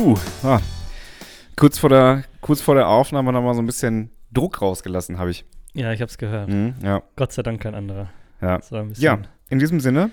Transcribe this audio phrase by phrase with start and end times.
[0.00, 0.60] Puh, ah.
[1.56, 5.30] kurz, vor der, kurz vor der Aufnahme noch mal so ein bisschen Druck rausgelassen, habe
[5.30, 5.44] ich.
[5.74, 6.48] Ja, ich habe es gehört.
[6.48, 8.08] Mhm, ja, Gott sei Dank kein anderer.
[8.40, 8.58] ja.
[8.96, 9.18] Ja,
[9.50, 10.10] in diesem Sinne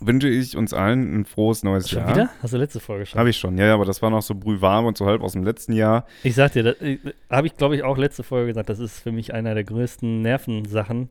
[0.00, 2.10] wünsche ich uns allen ein frohes neues Schon Jahr.
[2.10, 2.30] wieder?
[2.40, 3.18] Hast du letzte Folge schon?
[3.18, 5.32] Habe ich schon, ja, ja, aber das war noch so brühwarm und so halb aus
[5.32, 6.06] dem letzten Jahr.
[6.22, 6.98] Ich sag dir, das äh,
[7.28, 10.22] habe ich glaube ich auch letzte Folge gesagt, das ist für mich einer der größten
[10.22, 11.08] Nervensachen.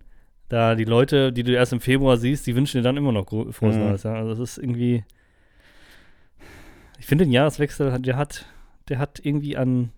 [0.47, 3.25] Da die Leute, die du erst im Februar siehst, die wünschen dir dann immer noch
[3.27, 3.81] frohes Mhm.
[3.89, 4.03] Neues.
[4.03, 4.13] Ja?
[4.13, 5.03] Also das ist irgendwie.
[6.99, 8.45] Ich finde den Jahreswechsel, hat- der hat,
[8.89, 9.91] der hat irgendwie an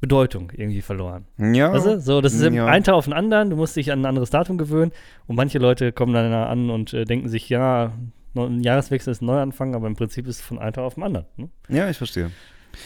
[0.00, 1.26] Bedeutung irgendwie verloren.
[1.36, 2.00] Ja, Weißt du?
[2.00, 2.66] So, das ist Ja.
[2.66, 4.92] ein Tag auf den anderen, du musst dich an ein anderes Datum gewöhnen
[5.26, 7.92] und manche Leute kommen dann an und äh, denken sich, ja,
[8.34, 11.02] ein Jahreswechsel ist ein Neuanfang, aber im Prinzip ist es von einem Tag auf den
[11.02, 11.26] anderen.
[11.36, 11.50] Ne?
[11.68, 12.30] ja, ich verstehe.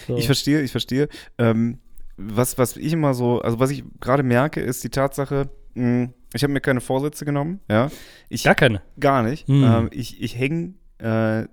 [0.09, 0.17] So.
[0.17, 1.09] Ich verstehe, ich verstehe.
[1.39, 1.79] Ähm,
[2.17, 6.43] was, was ich immer so, also was ich gerade merke, ist die Tatsache, mh, ich
[6.43, 7.91] habe mir keine Vorsätze genommen, ja.
[8.29, 8.83] Ich Gar keine.
[8.99, 9.47] gar nicht.
[9.47, 9.63] Hm.
[9.65, 11.45] Ähm, ich ich hänge äh,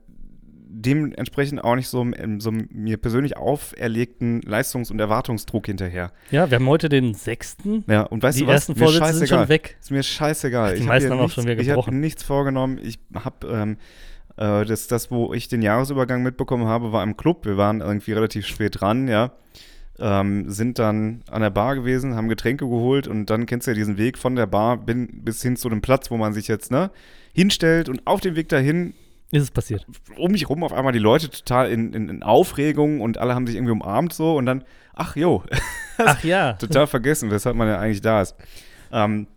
[0.74, 6.12] dementsprechend auch nicht so, ähm, so mir persönlich auferlegten Leistungs- und Erwartungsdruck hinterher.
[6.32, 7.58] Ja, wir haben heute den 6.
[7.88, 8.56] Ja, und weißt die du was?
[8.68, 9.78] ersten Vorsätze sind schon weg.
[9.80, 10.76] Ist mir scheißegal.
[10.76, 12.00] Die ich meisten hab haben mir auch schon wieder Ich habe gebrochen.
[12.00, 12.80] nichts vorgenommen.
[12.82, 13.78] Ich habe ähm,
[14.38, 17.46] äh, das, das, wo ich den Jahresübergang mitbekommen habe, war im Club.
[17.46, 19.32] Wir waren irgendwie relativ spät dran, ja.
[20.00, 23.76] Ähm, sind dann an der Bar gewesen, haben Getränke geholt und dann kennst du ja
[23.76, 26.72] diesen Weg von der Bar bin, bis hin zu dem Platz, wo man sich jetzt
[26.72, 26.90] ne,
[27.34, 28.96] hinstellt und auf dem Weg dahin
[29.32, 29.86] Ist es passiert.
[30.18, 33.48] um mich rum auf einmal die Leute total in, in, in Aufregung und alle haben
[33.48, 35.44] sich irgendwie umarmt so und dann, ach jo,
[35.98, 36.54] Ach ja.
[36.54, 38.36] total vergessen, weshalb man ja eigentlich da ist.
[38.92, 39.28] Ähm,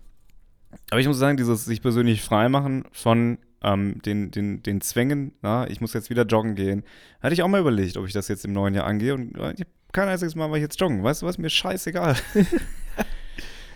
[0.91, 5.69] aber ich muss sagen, dieses sich persönlich freimachen von ähm, den, den, den Zwängen, na,
[5.71, 6.83] ich muss jetzt wieder joggen gehen,
[7.23, 9.53] hatte ich auch mal überlegt, ob ich das jetzt im neuen Jahr angehe und äh,
[9.53, 11.05] ich hab kein einziges Mal war ich jetzt joggen.
[11.05, 11.39] Weißt du was?
[11.39, 12.17] Mir scheißegal.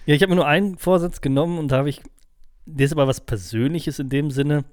[0.09, 2.01] Ja, ich habe mir nur einen Vorsatz genommen und da habe ich,
[2.65, 4.65] der ist aber was Persönliches in dem Sinne,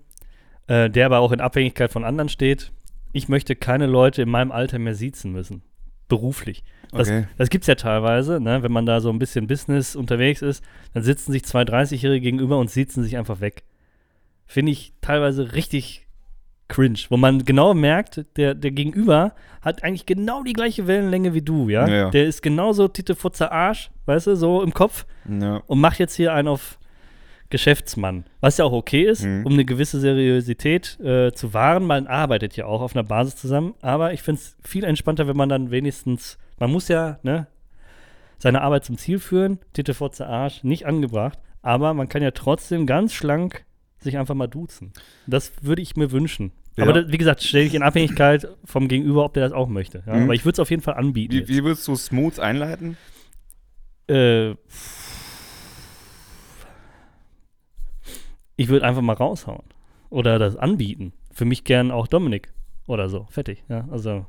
[0.67, 2.71] äh, der aber auch in Abhängigkeit von anderen steht.
[3.13, 5.61] Ich möchte keine Leute in meinem Alter mehr siezen müssen.
[6.07, 6.63] Beruflich.
[6.91, 7.27] Das, Okay.
[7.37, 8.61] das gibt es ja teilweise, ne?
[8.63, 12.57] wenn man da so ein bisschen Business unterwegs ist, dann sitzen sich zwei 30-Jährige gegenüber
[12.59, 13.63] und siezen sich einfach weg.
[14.45, 16.05] Finde ich teilweise richtig
[16.67, 21.41] cringe, wo man genau merkt, der, der Gegenüber hat eigentlich genau die gleiche Wellenlänge wie
[21.41, 21.87] du, ja?
[21.87, 22.09] Ja, ja.
[22.11, 25.57] Der ist genauso Tite Futzer Arsch, weißt du, so im Kopf Ja.
[25.67, 26.79] und macht jetzt hier einen auf
[27.49, 28.25] Geschäftsmann.
[28.41, 29.45] Was ja auch okay ist, Mhm.
[29.45, 31.85] um eine gewisse Seriosität äh, zu wahren.
[31.85, 35.37] Man arbeitet ja auch auf einer Basis zusammen, aber ich finde es viel entspannter, wenn
[35.37, 37.47] man dann wenigstens, man muss ja, ne,
[38.39, 42.85] seine Arbeit zum Ziel führen, Titte Fotze Arsch, nicht angebracht, aber man kann ja trotzdem
[42.85, 43.65] ganz schlank
[43.99, 44.91] sich einfach mal duzen.
[45.25, 46.51] Das würde ich mir wünschen.
[46.77, 46.83] Ja.
[46.83, 50.03] Aber das, wie gesagt, stelle ich in Abhängigkeit vom Gegenüber, ob der das auch möchte.
[50.05, 50.15] Ja?
[50.15, 50.23] Mhm.
[50.23, 51.33] Aber ich würde es auf jeden Fall anbieten.
[51.33, 52.97] Wie, wie würdest du Smooth einleiten?
[54.07, 54.55] Äh,
[58.55, 59.63] ich würde einfach mal raushauen.
[60.09, 61.13] Oder das anbieten.
[61.31, 62.51] Für mich gern auch Dominik.
[62.87, 63.27] Oder so.
[63.29, 63.63] Fertig.
[63.67, 64.25] Ja, also.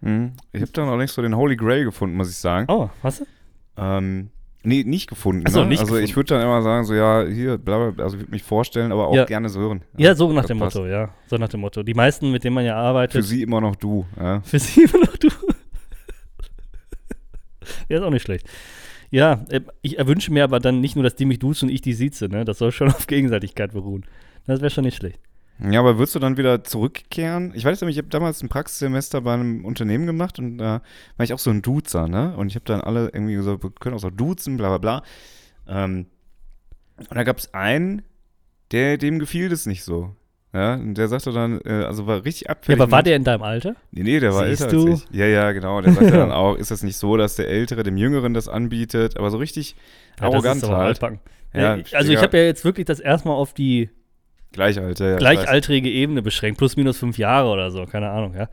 [0.00, 0.32] Mhm.
[0.52, 2.66] Ich habe da noch nicht so den Holy Grail gefunden, muss ich sagen.
[2.68, 3.24] Oh, hast du?
[3.76, 4.30] Ähm,
[4.62, 5.44] nee, nicht gefunden.
[5.46, 5.68] Ach so, ne?
[5.68, 6.16] nicht also ich gefunden.
[6.16, 9.08] würde dann immer sagen, so ja, hier, bla, bla, also ich würde mich vorstellen, aber
[9.08, 9.24] auch Ja.
[9.24, 9.82] gerne so hören.
[9.98, 10.76] Ja, so nach dem passt.
[10.76, 11.10] Motto, ja.
[11.26, 11.82] So nach dem Motto.
[11.82, 13.12] Die meisten, mit denen man ja arbeitet.
[13.12, 14.06] Für sie immer noch du.
[14.18, 14.40] Ja.
[14.42, 15.28] Für sie immer noch du.
[17.88, 18.48] ja, ist auch nicht schlecht.
[19.10, 21.80] Ja, äh, ich erwünsche mir aber dann nicht nur, dass die mich duzen und ich
[21.80, 22.44] die sieze, ne?
[22.44, 24.04] Das soll schon auf Gegenseitigkeit beruhen.
[24.46, 25.20] Das wäre schon nicht schlecht.
[25.70, 27.52] ja, aber würdest du dann wieder zurückkehren?
[27.54, 30.82] Ich weiß nämlich, ich habe damals ein Praxissemester bei einem Unternehmen gemacht und da
[31.16, 32.36] war ich auch so ein Duzer, ne?
[32.36, 35.02] Und ich habe dann alle irgendwie gesagt, wir können auch so duzen, bla bla bla.
[35.68, 36.06] Ähm,
[36.98, 38.02] und da gab es einen,
[38.72, 40.14] der, dem gefiel das nicht so.
[40.52, 42.80] Ja, und der sagte dann, äh, also war richtig Ja, abfällig.
[42.80, 43.76] aber war der in deinem Alter?
[43.92, 44.90] Nee, nee, der war Siehst älter du?
[44.90, 45.16] als ich.
[45.16, 45.80] Ja, ja, genau.
[45.80, 49.16] Der sagte dann auch, ist das nicht so, dass der Ältere dem Jüngeren das anbietet,
[49.16, 49.76] aber so richtig
[50.18, 50.88] arrogant aber halt.
[50.88, 51.20] altbacken.
[51.54, 53.90] Ja, also ich habe ja jetzt wirklich das erstmal auf die
[54.52, 55.16] Gleichalter, ja.
[55.18, 58.48] gleichaltrige Ebene beschränkt, plus minus fünf Jahre oder so, keine Ahnung, ja.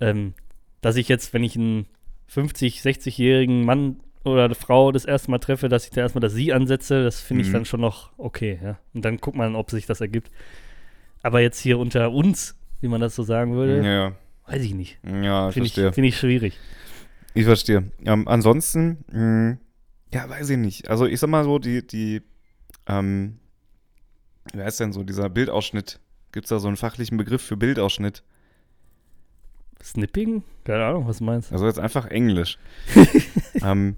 [0.00, 0.34] Ähm,
[0.80, 1.86] dass ich jetzt, wenn ich einen
[2.26, 6.32] 50, 60-jährigen Mann oder eine Frau das erste Mal treffe, dass ich da erstmal das
[6.32, 7.52] Sie ansetze, das finde ich Mhm.
[7.52, 8.78] dann schon noch okay, ja.
[8.94, 10.30] Und dann guckt man, ob sich das ergibt.
[11.22, 14.12] Aber jetzt hier unter uns, wie man das so sagen würde, Ja,
[14.46, 14.98] weiß ich nicht.
[15.04, 16.58] ja, Finde ich, find ich schwierig.
[17.34, 17.90] Ich verstehe.
[18.04, 19.58] Ähm, ansonsten, mh,
[20.12, 20.88] ja, weiß ich nicht.
[20.90, 22.22] Also ich sag mal so, die, die,
[22.86, 23.38] ähm,
[24.52, 26.00] wer ist denn so dieser Bildausschnitt?
[26.32, 28.22] Gibt es da so einen fachlichen Begriff für Bildausschnitt?
[29.82, 30.42] Snipping?
[30.64, 31.52] Keine Ahnung, was du meinst.
[31.52, 32.58] Also jetzt einfach Englisch.
[33.62, 33.96] ähm,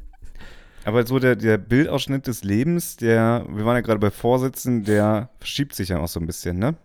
[0.84, 5.30] aber so der, der Bildausschnitt des Lebens, der, wir waren ja gerade bei Vorsätzen, der
[5.38, 6.76] verschiebt sich ja auch so ein bisschen, ne?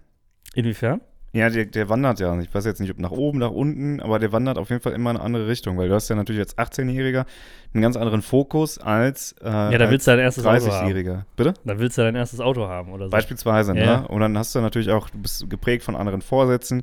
[0.53, 1.01] Inwiefern?
[1.31, 2.39] Ja, der, der wandert ja.
[2.39, 4.93] Ich weiß jetzt nicht, ob nach oben, nach unten, aber der wandert auf jeden Fall
[4.93, 7.25] immer in eine andere Richtung, weil du hast ja natürlich als 18-Jähriger
[7.73, 10.87] einen ganz anderen Fokus als äh, Ja, da willst du dein erstes Auto haben.
[10.87, 11.25] 30-Jähriger.
[11.35, 11.53] Bitte?
[11.65, 13.11] Dann willst du dein erstes Auto haben oder so.
[13.11, 14.01] Beispielsweise, Ja, ja.
[14.01, 14.07] ne?
[14.07, 16.81] Und dann hast du natürlich auch, du bist geprägt von anderen Vorsätzen.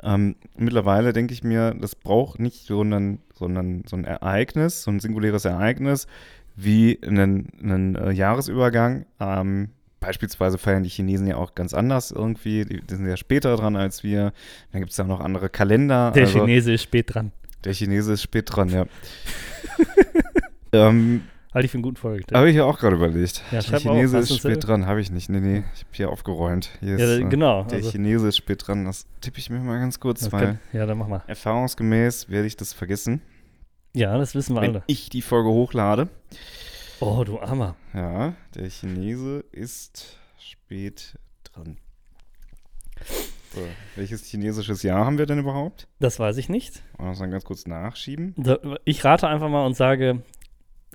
[0.00, 4.84] Ähm, mittlerweile denke ich mir, das braucht nicht so, einen, so, einen, so ein Ereignis,
[4.84, 6.06] so ein singuläres Ereignis
[6.54, 9.06] wie einen, einen äh, Jahresübergang.
[9.18, 12.64] Ähm, beispielsweise feiern die Chinesen ja auch ganz anders irgendwie.
[12.64, 14.32] Die, die sind ja später dran als wir.
[14.72, 16.10] Dann gibt es ja noch andere Kalender.
[16.12, 17.32] Der also, Chinese ist spät dran.
[17.64, 18.86] Der Chinese ist spät dran, ja.
[20.72, 21.22] ähm,
[21.54, 22.36] Halte ich für einen guten Folgetipp.
[22.36, 23.42] habe ich ja auch gerade überlegt.
[23.50, 25.28] Ja, der Chinese ist spät dran, habe ich nicht.
[25.30, 26.70] Nee, nee, ich habe hier aufgeräumt.
[26.80, 27.64] Hier Ja, ist, äh, genau.
[27.64, 28.84] der Also, Chinese ist spät dran.
[28.84, 31.22] Das tippe ich mir mal ganz kurz, weil kann, ja, dann mach mal.
[31.26, 33.22] erfahrungsgemäß werde ich das vergessen,
[33.94, 34.82] Ja, das wissen wir wenn alle.
[34.86, 36.08] ich die Folge hochlade.
[37.00, 37.76] Oh, du Armer.
[37.94, 41.76] Ja, der Chinese ist spät dran.
[43.54, 43.60] So,
[43.96, 45.86] welches chinesisches Jahr haben wir denn überhaupt?
[46.00, 46.82] Das weiß ich nicht.
[46.96, 48.34] Wollen wir das dann ganz kurz nachschieben?
[48.36, 50.22] Da, ich rate einfach mal und sage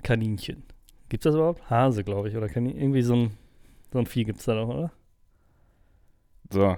[0.03, 0.63] Kaninchen.
[1.09, 1.69] Gibt's das überhaupt?
[1.69, 2.79] Hase, glaube ich, oder Kaninchen.
[2.81, 3.38] Irgendwie so ein,
[3.91, 4.91] so ein Vieh gibt's da doch, oder?
[6.51, 6.77] So.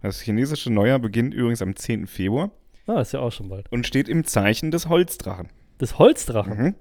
[0.00, 2.06] Das chinesische Neujahr beginnt übrigens am 10.
[2.06, 2.52] Februar
[2.86, 3.70] Ah, ist ja auch schon bald.
[3.72, 5.48] und steht im Zeichen des Holzdrachen.
[5.78, 6.56] Das Holzdrachen.
[6.58, 6.74] Mhm.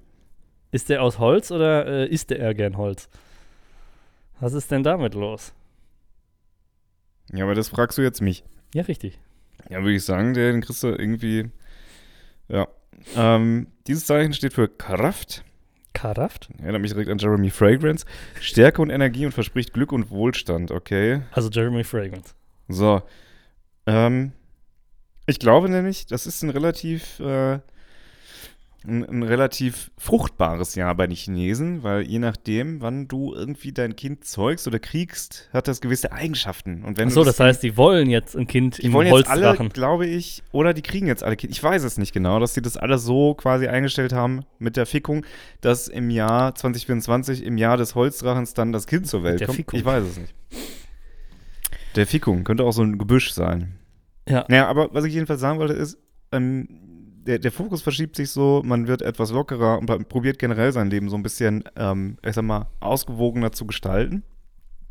[0.78, 3.10] Ist der aus Holz oder äh, isst der eher gern Holz?
[4.40, 5.52] Was ist denn damit los?
[7.34, 8.44] Ja, aber das fragst du jetzt mich.
[8.76, 9.18] Ja, richtig.
[9.70, 11.50] Ja, würde ich sagen, den kriegst du irgendwie.
[12.48, 12.68] Ja.
[13.16, 15.44] Ähm, dieses Zeichen steht für Kraft.
[15.96, 16.50] Kraft?
[16.60, 18.06] Erinnert mich direkt an Jeremy Fragrance.
[18.40, 21.24] Stärke und Energie und verspricht Glück und Wohlstand, okay.
[21.32, 22.36] Also Jeremy Fragrance.
[22.68, 23.02] So.
[23.88, 24.32] Ähm,
[25.26, 27.62] ich glaube nämlich, das ist ein relativ, äh,
[28.86, 33.96] ein, ein relativ fruchtbares Jahr bei den Chinesen, weil je nachdem, wann du irgendwie dein
[33.96, 36.84] Kind zeugst oder kriegst, hat das gewisse Eigenschaften.
[36.84, 39.30] Und wenn Achso, du das heißt, die wollen jetzt ein Kind die im wollen jetzt
[39.30, 41.52] alle, glaube ich, oder die kriegen jetzt alle Kinder.
[41.52, 44.86] Ich weiß es nicht genau, dass sie das alles so quasi eingestellt haben mit der
[44.86, 45.26] Fickung,
[45.62, 49.58] dass im Jahr 2024, im Jahr des Holzdrachens, dann das Kind zur Welt der kommt.
[49.58, 49.80] Fickung.
[49.80, 50.34] Ich weiß es nicht.
[51.96, 53.80] Der Fickung könnte auch so ein Gebüsch sein.
[54.30, 54.46] Ja.
[54.50, 55.98] Naja, aber was ich jedenfalls sagen wollte, ist,
[56.32, 56.68] ähm,
[57.28, 60.90] der, der Fokus verschiebt sich so, man wird etwas lockerer und man probiert generell sein
[60.90, 64.24] Leben so ein bisschen, ähm, ich sag mal, ausgewogener zu gestalten.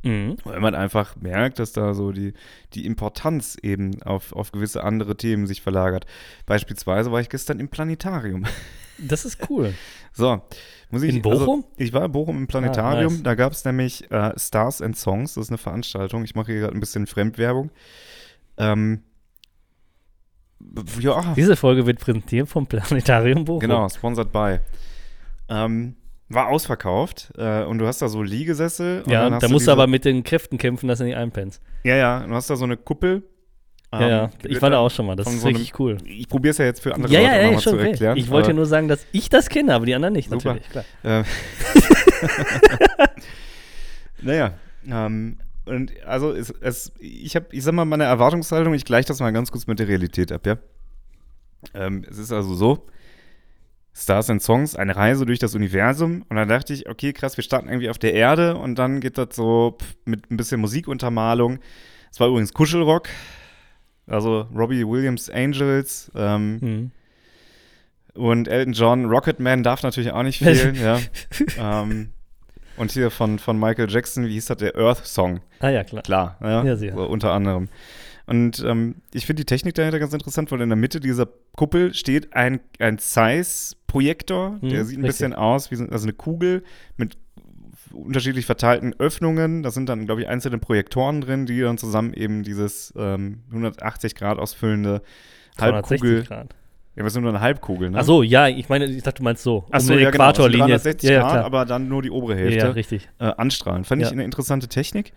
[0.03, 0.37] Mhm.
[0.44, 2.35] Weil man einfach merkt, dass da so die,
[2.75, 6.06] die Importanz eben auf, auf gewisse andere Themen sich verlagert.
[6.44, 8.44] Beispielsweise war ich gestern im Planetarium.
[8.99, 9.75] Das ist cool.
[10.15, 10.41] So,
[10.88, 11.17] muss ich.
[11.17, 11.65] In Bochum?
[11.65, 13.12] Also, ich war in Bochum im Planetarium.
[13.12, 13.23] Ah, nice.
[13.25, 15.35] Da gab es nämlich äh, Stars and Songs.
[15.35, 16.25] Das ist eine Veranstaltung.
[16.25, 17.69] Ich mache hier gerade ein bisschen Fremdwerbung.
[18.56, 19.03] Ähm,
[21.00, 23.61] ja, Diese Folge wird präsentiert vom Planetarium Bochum.
[23.61, 24.58] Genau, sponsored by.
[25.49, 25.97] Ähm,
[26.29, 29.05] war ausverkauft äh, und du hast da so Liegesessel.
[29.06, 31.62] Ja, da musst du aber mit den Kräften kämpfen, dass du nicht einpennst.
[31.85, 33.23] Ja, ja, du hast da so eine Kuppel.
[33.93, 34.31] ja, ähm, ja.
[34.43, 35.14] die Ich war da auch schon mal.
[35.14, 35.99] Das ist so richtig cool.
[36.05, 37.91] Ich probiere es ja jetzt für andere Ja, Leute ja, ja, nochmal zu okay.
[37.91, 38.17] erklären.
[38.17, 40.55] Ich wollte nur sagen, dass ich das kenne, aber die anderen nicht, Super.
[40.55, 40.69] natürlich.
[40.70, 40.85] Klar.
[41.05, 41.25] Äh,
[44.23, 44.55] naja,
[44.88, 49.20] ähm, und also es, es, ich habe, ich sag mal, meine Erwartungshaltung, ich gleiche das
[49.20, 50.56] mal ganz kurz mit der Realität ab, ja.
[51.74, 52.86] Ähm, es ist also so,
[53.94, 56.24] Stars and Songs, eine Reise durch das Universum.
[56.28, 59.16] Und dann dachte ich, okay, krass, wir starten irgendwie auf der Erde und dann geht
[59.16, 61.58] das so pff, mit ein bisschen Musikuntermalung.
[62.12, 63.08] Es war übrigens Kuschelrock,
[64.06, 66.90] also Robbie Williams Angels ähm, Mhm.
[68.14, 71.00] und Elton John Rocketman darf natürlich auch nicht fehlen, ja.
[71.58, 72.10] Ähm,
[72.76, 76.02] und hier von, von Michael Jackson, wie hieß das, der Earth Song, Ah ja, klar.
[76.02, 76.95] klar, ja, Ja, sicher.
[76.97, 77.68] so, unter anderem.
[78.28, 81.95] Und ähm, ich finde die Technik dahinter ganz interessant, weil in der Mitte dieser Kuppel
[81.95, 85.06] steht ein, ein Zeiss-Projektor, der Mhm, sieht ein richtig.
[85.06, 86.62] bisschen aus wie so, also eine Kugel
[86.97, 87.16] mit
[87.92, 89.62] unterschiedlich verteilten Öffnungen.
[89.62, 94.14] Da sind dann, glaube ich, einzelne Projektoren drin, die dann zusammen eben dieses ähm, 180
[94.14, 95.02] Grad ausfüllende
[95.56, 95.62] 360
[96.02, 96.23] Halbkugel.
[96.25, 96.54] Grad.
[96.97, 97.99] Ja, aber es ist nur eine Halbkugel, ne?
[98.00, 99.65] Ach so, ja, ich meine, ich dachte, du meinst so.
[99.71, 100.25] Ach so, eine ja, genau.
[100.25, 100.67] Also Äquatorlinie.
[100.79, 103.09] 360 ja, ja, Grad, aber dann nur die obere Hälfte ja, richtig.
[103.21, 103.85] äh, anstrahlen.
[103.85, 105.12] Fand ich eine interessante Technik.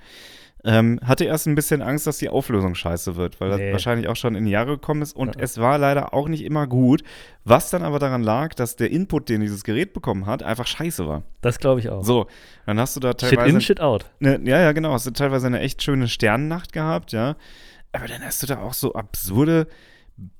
[0.65, 3.63] Ähm, hatte erst ein bisschen Angst, dass die Auflösung scheiße wird, weil Nee.
[3.67, 5.15] das wahrscheinlich auch schon in die Jahre gekommen ist.
[5.15, 5.41] Und Ja.
[5.41, 7.01] es war leider auch nicht immer gut.
[7.45, 11.07] Was dann aber daran lag, dass der Input, den dieses Gerät bekommen hat, einfach scheiße
[11.07, 11.23] war.
[11.39, 12.03] Das glaube ich auch.
[12.03, 12.27] So,
[12.65, 13.55] dann hast du da shit teilweise.
[13.55, 14.07] in, shit out.
[14.19, 14.91] Ne, ja, ja, genau.
[14.91, 17.37] Hast du teilweise eine echt schöne Sternennacht gehabt, ja.
[17.93, 19.65] Aber dann hast du da auch so absurde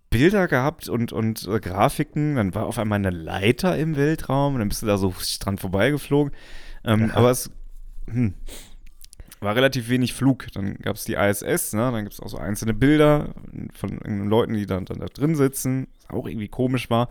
[0.10, 2.36] Bilder gehabt und, und äh, Grafiken.
[2.36, 5.58] Dann war auf einmal eine Leiter im Weltraum und dann bist du da so dran
[5.58, 6.34] vorbeigeflogen.
[6.84, 7.52] Ähm, aber es
[8.10, 8.34] hm,
[9.40, 10.48] war relativ wenig Flug.
[10.54, 11.92] Dann gab es die ISS, ne?
[11.92, 13.34] dann gibt es auch so einzelne Bilder
[13.74, 14.00] von
[14.30, 17.10] Leuten, die dann, dann da drin sitzen, was auch irgendwie komisch war.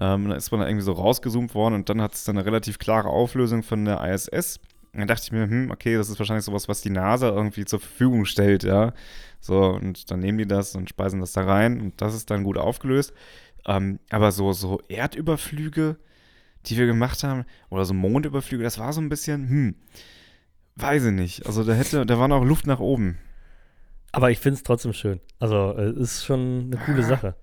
[0.00, 2.46] Ähm, dann ist man da irgendwie so rausgezoomt worden und dann hat es dann eine
[2.46, 4.60] relativ klare Auflösung von der ISS.
[4.94, 7.64] Und dann dachte ich mir, hm, okay, das ist wahrscheinlich sowas, was die NASA irgendwie
[7.64, 8.92] zur Verfügung stellt, ja.
[9.40, 12.44] So, und dann nehmen die das und speisen das da rein und das ist dann
[12.44, 13.12] gut aufgelöst.
[13.66, 15.96] Ähm, aber so, so Erdüberflüge,
[16.66, 19.74] die wir gemacht haben, oder so Mondüberflüge, das war so ein bisschen, hm,
[20.76, 21.46] weiß ich nicht.
[21.46, 23.18] Also da hätte, da war noch Luft nach oben.
[24.12, 25.20] Aber ich finde es trotzdem schön.
[25.40, 27.02] Also, es ist schon eine coole.
[27.06, 27.34] Sache.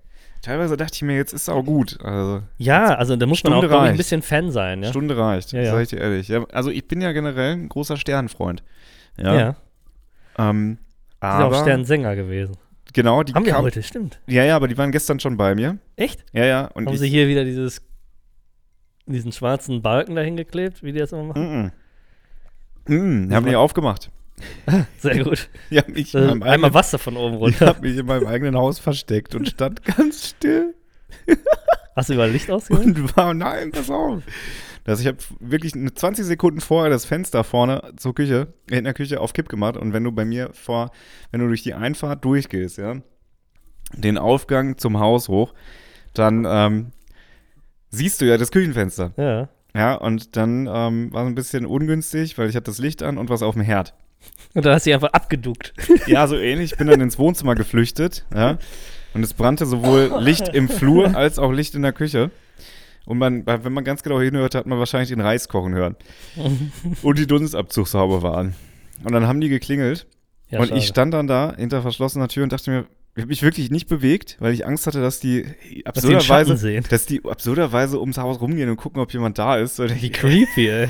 [0.42, 2.00] Teilweise dachte ich mir, jetzt ist es auch gut.
[2.04, 4.90] Also, Ja, also da muss man auch, Stunde ich, ein bisschen Fan sein, ja.
[4.90, 5.72] Stunde reicht, Ja, ja.
[5.72, 6.28] sag ich dir ehrlich.
[6.30, 8.64] Ja, also ich bin ja generell ein großer Sternfreund.
[9.18, 9.36] Ja.
[9.40, 9.56] Ja.
[10.40, 12.58] Ähm, Die sind auch aber, Sternsänger gewesen.
[12.94, 14.20] genau, die Haben wir kam- heute, stimmt.
[14.26, 15.78] Ja, ja, aber die waren gestern schon bei mir.
[15.96, 16.26] Echt?
[16.34, 16.66] Ja, ja.
[16.74, 17.82] Und Haben ich, sie hier wieder dieses,
[19.06, 21.42] diesen schwarzen Balken dahin geklebt, wie die das immer machen?
[21.44, 21.72] Mm
[22.88, 22.98] -mm.
[22.98, 24.10] Mm, die haben die aufgemacht.
[25.00, 25.50] Sehr gut.
[25.74, 27.66] Haben mich, Äh, meinem einmal eigenen, Wasser von oben ich runter.
[27.68, 30.74] hab mich in meinem eigenen Haus versteckt und stand ganz still
[31.96, 32.86] Hast du überall Licht ausgemacht?
[32.86, 34.24] und war, nein, pass auf.
[34.86, 38.94] Also ich habe wirklich eine 20 Sekunden vorher das Fenster vorne zur Küche, in der
[38.96, 40.92] Küche auf Kipp gemacht und wenn du bei mir vor,
[41.32, 42.96] wenn du durch die Einfahrt durchgehst, ja,
[43.94, 45.54] den Aufgang zum Haus hoch,
[46.14, 46.92] dann ähm,
[47.90, 49.12] siehst du ja das Küchenfenster.
[49.18, 49.50] Ja.
[49.74, 53.18] Ja, und dann ähm, war es ein bisschen ungünstig, weil ich hatte das Licht an
[53.18, 53.94] und was auf dem Herd.
[54.54, 55.74] Und dann hast du dich einfach abgeduckt.
[56.08, 56.74] Ja, so ähnlich.
[56.74, 58.58] Ich bin dann ins Wohnzimmer geflüchtet, ja.
[59.14, 62.32] Und es brannte sowohl Licht im Flur als auch Licht in der Küche.
[63.06, 65.96] Und man, wenn man ganz genau hinhört, hat man wahrscheinlich den Reis kochen hören.
[67.02, 68.56] Und die Dunstabzugshaube war an.
[69.04, 70.06] Und dann haben die geklingelt.
[70.50, 70.80] Ja, und schade.
[70.80, 72.86] ich stand dann da hinter verschlossener Tür und dachte mir,
[73.16, 75.46] ich habe mich wirklich nicht bewegt, weil ich Angst hatte, dass die
[75.84, 79.80] absurderweise, dass die absurderweise ums Haus rumgehen und gucken, ob jemand da ist.
[79.80, 80.90] Wie creepy, ey.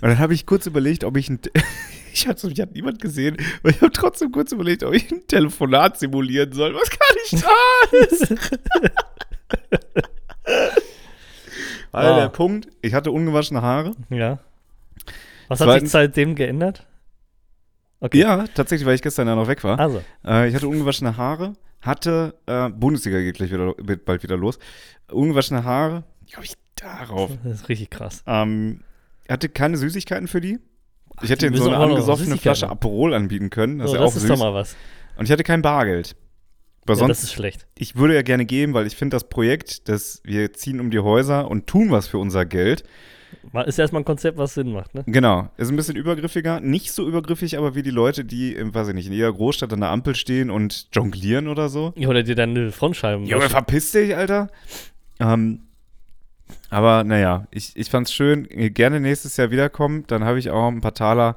[0.00, 1.40] Und dann habe ich kurz überlegt, ob ich ein
[2.12, 5.26] ich hatte, mich hat niemand gesehen, aber ich habe trotzdem kurz überlegt, ob ich ein
[5.28, 8.88] Telefonat simulieren soll, was gar nicht da.
[11.92, 12.20] Weil Ah.
[12.20, 13.92] der Punkt, ich hatte ungewaschene Haare.
[14.10, 14.38] Ja.
[15.48, 16.84] Was hat sich Zweitens- seitdem geändert?
[18.00, 18.18] Okay.
[18.18, 19.78] Ja, tatsächlich, weil ich gestern ja noch weg war.
[19.78, 24.58] Also, Äh, ich hatte ungewaschene Haare, hatte, äh, Bundesliga geht gleich wieder, bald wieder los.
[25.10, 27.30] Ungewaschene Haare, wie komme ich darauf?
[27.42, 28.22] das ist richtig krass.
[28.26, 28.82] Ähm,
[29.34, 30.58] hatte keine Süßigkeiten für die.
[31.22, 32.68] Ich hätte ihnen so eine angesoffene Flasche.
[32.68, 33.78] Aperol anbieten können.
[33.78, 34.30] Das so, ist ja auch das ist süß.
[34.30, 34.76] doch mal was.
[35.16, 36.14] Und ich hatte kein Bargeld.
[36.84, 37.66] Aber Ja, sonst, das ist schlecht.
[37.76, 41.00] ich würde ja gerne geben, weil ich finde das Projekt, dass wir ziehen um die
[41.00, 42.84] Häuser und tun was für unser Geld.
[43.66, 45.04] Ist erstmal ein Konzept, was Sinn macht, ne?
[45.06, 45.50] Genau.
[45.58, 46.60] Ist ein bisschen übergriffiger.
[46.60, 49.70] Nicht so übergriffig, aber wie die Leute, die, im, weiß ich nicht, in jeder Großstadt
[49.72, 51.92] an der Ampel stehen und jonglieren oder so.
[51.96, 53.26] Ja, Oder dir deine Frontscheiben.
[53.26, 53.50] Junge, waschen.
[53.50, 54.48] verpiss dich, Alter.
[55.20, 55.60] Ähm,
[56.70, 58.44] aber naja, ich, ich fand's schön.
[58.74, 60.04] Gerne nächstes Jahr wiederkommen.
[60.06, 61.36] Dann habe ich auch ein paar Taler,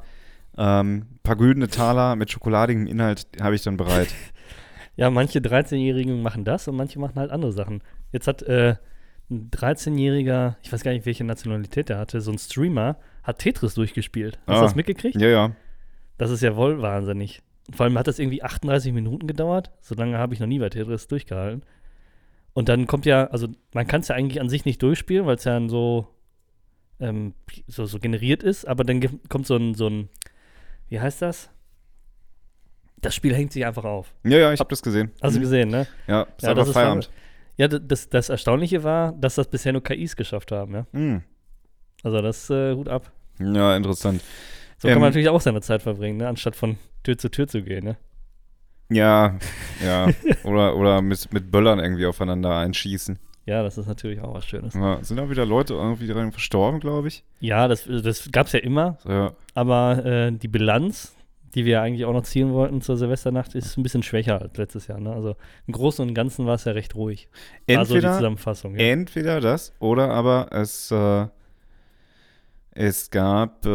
[0.58, 4.10] ähm, ein paar güldene Taler mit schokoladigem Inhalt habe ich dann bereit.
[4.98, 7.82] Ja, manche 13-Jährigen machen das und manche machen halt andere Sachen.
[8.12, 8.76] Jetzt hat äh,
[9.32, 13.74] ein 13-Jähriger, ich weiß gar nicht, welche Nationalität der hatte, so ein Streamer, hat Tetris
[13.74, 14.38] durchgespielt.
[14.46, 14.66] Hast du Ah.
[14.66, 15.16] das mitgekriegt?
[15.20, 15.52] ja, ja.
[16.18, 17.42] Das ist ja wohl wahnsinnig.
[17.74, 19.72] Vor allem hat das irgendwie 38 Minuten gedauert.
[19.80, 21.64] So lange habe ich noch nie bei Tetris durchgehalten.
[22.54, 25.36] Und dann kommt ja, also man kann es ja eigentlich an sich nicht durchspielen, weil
[25.38, 26.08] es ja so,
[27.00, 27.34] ähm,
[27.68, 30.10] so, so generiert ist, aber dann kommt so ein, so ein,
[30.90, 31.50] wie heißt das?
[33.00, 34.14] Das Spiel hängt sich einfach auf.
[34.24, 35.12] Ja, ja, ich habe das gesehen.
[35.22, 35.44] Hast du Mhm.
[35.44, 35.88] gesehen, ne?
[36.08, 37.10] Ja, ist Ja, das ist Feierabend.
[37.58, 40.86] Ja, das, das Erstaunliche war, dass das bisher nur KIs geschafft haben, ja.
[40.92, 41.24] Mhm.
[42.04, 43.12] Also das äh, Hut ab.
[43.40, 44.22] Ja, interessant.
[44.78, 46.28] So Ähm, kann man natürlich auch seine Zeit verbringen, ne?
[46.28, 47.98] Anstatt von Tür zu Tür zu gehen, ne?
[48.92, 49.38] Ja,
[49.84, 50.10] ja.
[50.44, 53.18] oder oder mit, mit Böllern irgendwie aufeinander einschießen.
[53.46, 54.76] Ja, das ist natürlich auch was Schönes.
[54.76, 57.24] Ja, sind auch wieder Leute irgendwie dran verstorben, glaube ich.
[57.40, 59.34] Ja, das, das gab es ja immer, ja.
[59.56, 61.16] aber äh, die Bilanz,
[61.56, 64.88] die wir eigentlich auch noch zielen wollten zur Silvesternacht, ist ein bisschen schwächer als letztes
[64.88, 65.00] Jahr.
[65.00, 65.12] Ne?
[65.12, 67.30] Also im Großen und Ganzen war es ja recht ruhig.
[67.68, 68.76] also die Entweder, Zusammenfassung.
[68.76, 68.86] Ja.
[68.86, 71.28] entweder das oder aber es, äh,
[72.74, 73.70] es gab, äh,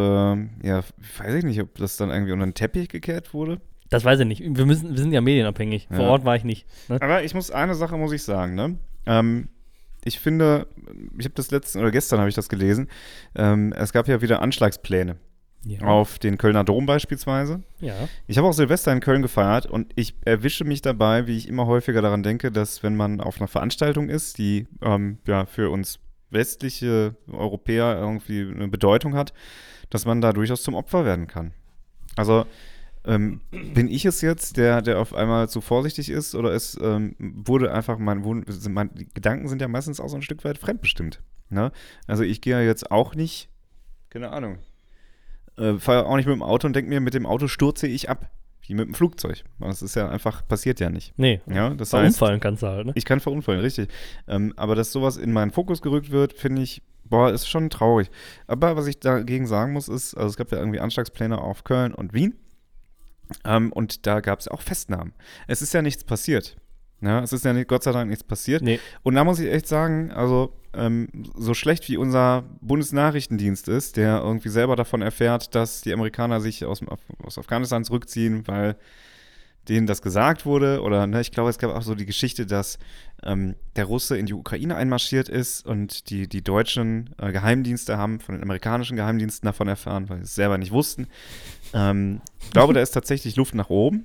[0.63, 0.85] ja,
[1.19, 3.61] weiß ich nicht, ob das dann irgendwie unter den Teppich gekehrt wurde.
[3.91, 4.43] Das weiß ich nicht.
[4.43, 5.87] Wir, müssen, wir sind ja medienabhängig.
[5.89, 6.09] Vor Ja.
[6.11, 6.67] Ort war ich nicht.
[6.89, 7.01] Ne?
[7.01, 8.79] Aber ich muss, eine Sache muss ich sagen, ne?
[9.07, 9.49] Ähm,
[10.05, 10.67] ich finde,
[11.19, 12.89] ich habe das letzten oder gestern habe ich das gelesen.
[13.35, 15.17] Ähm, es gab ja wieder Anschlagspläne
[15.65, 15.81] Ja.
[15.83, 17.63] auf den Kölner Dom beispielsweise.
[17.81, 17.95] ja.
[18.29, 21.67] Ich habe auch Silvester in Köln gefeiert und ich erwische mich dabei, wie ich immer
[21.67, 25.99] häufiger daran denke, dass wenn man auf einer Veranstaltung ist, die ähm, ja für uns
[26.31, 29.33] westliche Europäer irgendwie eine Bedeutung hat,
[29.91, 31.53] dass man da durchaus zum Opfer werden kann.
[32.17, 32.47] Also
[33.07, 37.15] ähm, bin ich es jetzt, der, der auf einmal zu vorsichtig ist, oder es ähm,
[37.19, 41.23] wurde einfach mein, mein Gedanken sind ja meistens auch so ein Stück weit fremdbestimmt.
[41.49, 41.73] Ne?
[42.07, 43.49] Also ich gehe ja jetzt auch nicht,
[44.11, 44.59] keine Ahnung,
[45.57, 48.11] äh, fahre auch nicht mit dem Auto und denke mir, mit dem Auto stürze ich
[48.11, 48.31] ab.
[48.69, 49.45] Wie mit dem Flugzeug.
[49.61, 51.17] Das ist ja einfach, passiert ja nicht.
[51.17, 51.41] Nee.
[51.47, 52.93] Ja, das heißt, Verunfallen kannst du halt, ne?
[52.97, 53.89] ich kann verunfallen, richtig.
[54.27, 58.11] Ähm, aber dass sowas in meinen Fokus gerückt wird, finde ich boah, ist schon traurig.
[58.47, 61.95] Aber was ich dagegen sagen muss, ist, also es gab ja irgendwie Anschlagspläne auf Köln
[61.95, 62.35] und Wien.
[63.45, 65.13] Ähm, und da gab es auch Festnahmen.
[65.47, 66.57] Es ist ja nichts passiert.
[67.01, 68.63] Ja, es ist ja nicht, Gott sei Dank nichts passiert.
[68.63, 68.81] Nee.
[69.03, 74.21] Und da muss ich echt sagen, also ähm, so schlecht wie unser Bundesnachrichtendienst ist, der
[74.21, 76.81] irgendwie selber davon erfährt, dass die Amerikaner sich aus,
[77.23, 78.77] aus Afghanistan zurückziehen, weil
[79.69, 80.83] denen das gesagt wurde.
[80.83, 82.79] Oder ne, ich glaube, es gab auch so die Geschichte, dass
[83.23, 88.21] ähm, der Russe in die Ukraine einmarschiert ist und die, die deutschen äh, Geheimdienste haben
[88.21, 91.09] von den amerikanischen Geheimdiensten davon erfahren, weil sie es selber nicht wussten.
[91.75, 94.05] Ähm, ich glaube, da ist tatsächlich Luft nach oben.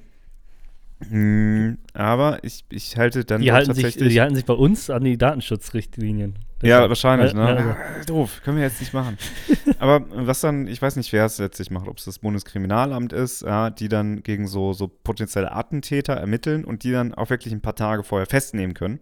[1.10, 4.14] Hm, aber ich, ich halte dann Die halten, sich, tatsächlich.
[4.14, 6.36] die halten sich bei uns an die Datenschutzrichtlinien.
[6.62, 7.42] Ja, wahrscheinlich, ne?
[7.42, 7.72] Ja, ja.
[7.72, 9.18] Ah, Doof, können wir jetzt nicht machen.
[9.80, 13.42] Aber was dann, ich weiß nicht, wer es letztlich macht, ob es das Bundeskriminalamt ist,
[13.42, 17.62] ja, die dann gegen so, so potenzielle Attentäter ermitteln und die dann auch wirklich ein
[17.62, 19.00] paar Tage vorher festnehmen können.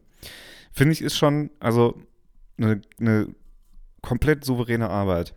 [0.71, 1.99] Finde ich, ist schon, also,
[2.57, 3.27] eine eine
[4.01, 5.33] komplett souveräne Arbeit.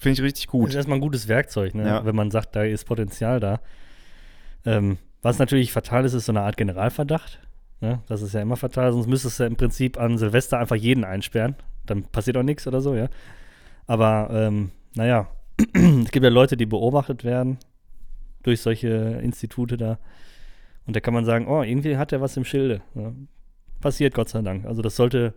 [0.00, 0.68] Finde ich richtig Das gut.
[0.70, 1.86] ist erstmal ein gutes Werkzeug, ne?
[1.86, 2.04] Ja.
[2.06, 3.60] wenn man sagt, da ist Potenzial da.
[4.64, 7.38] Ähm, was natürlich fatal ist, ist so eine Art Generalverdacht.
[7.82, 8.00] Ne?
[8.08, 11.04] Das ist ja immer fatal, sonst müsstest du ja im Prinzip an Silvester einfach jeden
[11.04, 11.54] einsperren.
[11.84, 13.08] Dann passiert auch nichts oder so, ja.
[13.86, 15.28] Aber ähm, naja,
[15.74, 17.58] es gibt ja Leute, die beobachtet werden
[18.42, 18.88] durch solche
[19.22, 19.98] Institute da.
[20.86, 22.80] Und da kann man sagen, oh, irgendwie hat er was im Schilde.
[22.94, 23.12] Ja.
[23.80, 24.64] Passiert, Gott sei Dank.
[24.64, 25.34] Also das sollte,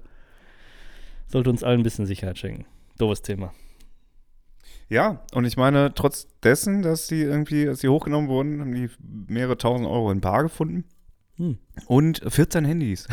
[1.28, 2.66] sollte uns allen ein bisschen Sicherheit schenken.
[2.98, 3.54] Doofes Thema.
[4.94, 8.90] Ja, und ich meine, trotz dessen, dass die irgendwie, als die hochgenommen wurden, haben die
[9.28, 10.84] mehrere tausend Euro in Bar gefunden.
[11.38, 11.58] Hm.
[11.88, 13.08] Und 14 Handys.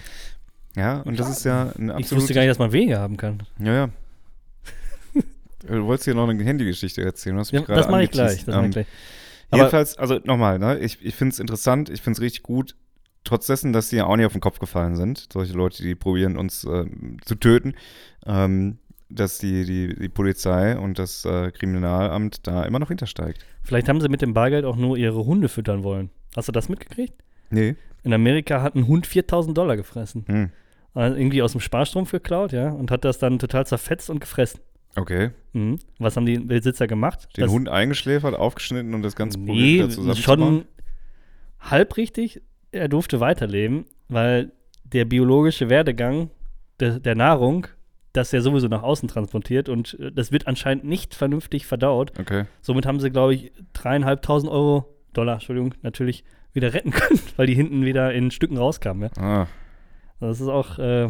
[0.76, 2.00] ja, und das ist ja ein absolut.
[2.00, 3.42] Ich wusste gar nicht, dass man Wege haben kann.
[3.58, 3.88] Ja, ja.
[5.66, 7.34] Du wolltest hier noch eine Handygeschichte erzählen.
[7.34, 8.44] Du hast mich Ja, das mache ich gleich.
[8.44, 8.86] Das mach ich Ähm, gleich.
[9.50, 12.76] Aber- Jedenfalls, also nochmal, ne, ich, ich finde es interessant, ich finde es richtig gut,
[13.24, 15.96] trotz dessen, dass die ja auch nicht auf den Kopf gefallen sind, solche Leute, die
[15.96, 17.74] probieren, uns ähm, zu töten,
[18.26, 18.78] ähm,
[19.10, 23.44] dass die, die, die Polizei und das äh, Kriminalamt da immer noch hintersteigt.
[23.62, 26.10] Vielleicht haben sie mit dem Bargeld auch nur ihre Hunde füttern wollen.
[26.36, 27.14] Hast du das mitgekriegt?
[27.50, 27.76] Nee.
[28.02, 30.24] In Amerika hat ein Hund 4000 Dollar gefressen.
[30.28, 30.50] Hm.
[30.94, 34.60] Also irgendwie aus dem Sparstrumpf geklaut, ja, und hat das dann total zerfetzt und gefressen.
[34.96, 35.30] Okay.
[35.52, 35.78] Mhm.
[35.98, 37.28] Was haben die Besitzer gemacht?
[37.36, 40.38] Den Das- Hund eingeschläfert, aufgeschnitten und das ganze Problem Nee, wieder zusammenzubauen?
[40.38, 40.64] schon
[41.60, 42.42] halb richtig.
[42.72, 44.52] Er durfte weiterleben, weil
[44.84, 46.30] der biologische Werdegang
[46.80, 47.66] der, der Nahrung,
[48.12, 52.12] das er sowieso nach außen transportiert und äh, das wird anscheinend nicht vernünftig verdaut.
[52.18, 52.44] Okay.
[52.60, 57.54] Somit haben sie, glaube ich, dreieinhalbtausend Euro, Dollar, Entschuldigung, natürlich wieder retten können, weil die
[57.54, 59.10] hinten wieder in Stücken rauskamen.
[59.16, 59.22] Ja?
[59.22, 59.48] Ah.
[60.20, 61.08] Das ist auch äh,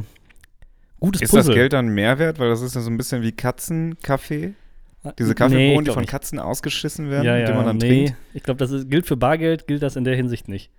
[1.00, 1.46] gutes Ist Puzzle.
[1.46, 2.38] das Geld dann Mehrwert?
[2.38, 4.54] Weil das ist ja so ein bisschen wie Katzenkaffee.
[5.18, 6.10] Diese Nee, Kaffeebohnen, die glaub von nicht.
[6.10, 8.04] Katzen ausgeschissen werden, ja, die ja, man dann nee.
[8.04, 8.14] trinkt.
[8.34, 10.70] Ich glaube, das ist, gilt für Bargeld, gilt das in der Hinsicht nicht.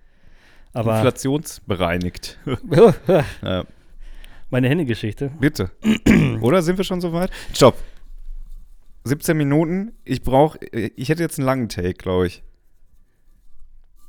[0.72, 2.38] Aber Inflationsbereinigt.
[3.42, 3.64] ja,
[4.52, 5.32] meine Handygeschichte.
[5.40, 5.70] bitte.
[6.40, 7.30] Oder sind wir schon soweit?
[7.52, 7.76] Stopp.
[9.04, 9.92] 17 Minuten.
[10.04, 12.44] Ich brauche, ich hätte jetzt einen langen Take, glaube ich.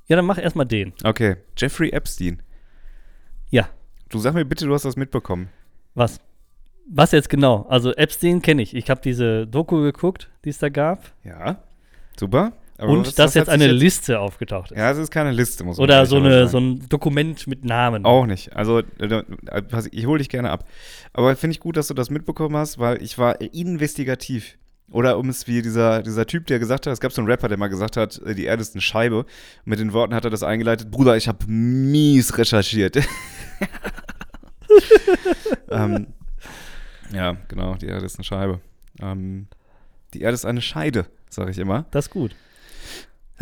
[0.07, 0.93] Ja, dann mach erstmal den.
[1.03, 1.37] Okay.
[1.57, 2.43] Jeffrey Epstein.
[3.49, 3.69] Ja,
[4.09, 5.49] Du sag mir bitte, du hast das mitbekommen.
[5.95, 6.19] was?
[6.87, 7.65] Was jetzt genau?
[7.69, 8.75] Also Epstein kenne ich.
[8.75, 11.11] Ich habe diese Doku geguckt, die es da gab.
[11.23, 11.63] Ja.
[12.19, 12.51] Super.
[12.77, 14.77] Aber und was- dass was jetzt eine Liste aufgetaucht ist.
[14.77, 18.03] Ja, es ist keine Liste, muss man Oder so, eine, so ein Dokument mit Namen.
[18.05, 18.55] Auch nicht.
[18.55, 19.23] Also, äh,
[19.91, 20.65] ich hole dich gerne ab.
[21.13, 24.57] Aber finde ich gut, dass du das mitbekommen hast, weil ich war investigativ.
[24.91, 27.47] Oder um es wie dieser, dieser Typ, der gesagt hat, es gab so einen Rapper,
[27.47, 29.25] der mal gesagt hat, äh, die Erde ist eine Scheibe.
[29.65, 32.97] Mit den Worten hat er das eingeleitet, Bruder, ich habe mies recherchiert.
[35.69, 36.07] ähm,
[37.13, 38.59] ja, genau, die Erde ist eine Scheibe.
[39.01, 39.47] Ähm,
[40.13, 41.85] die Erde ist eine Scheide, sage ich immer.
[41.91, 42.35] Das ist gut.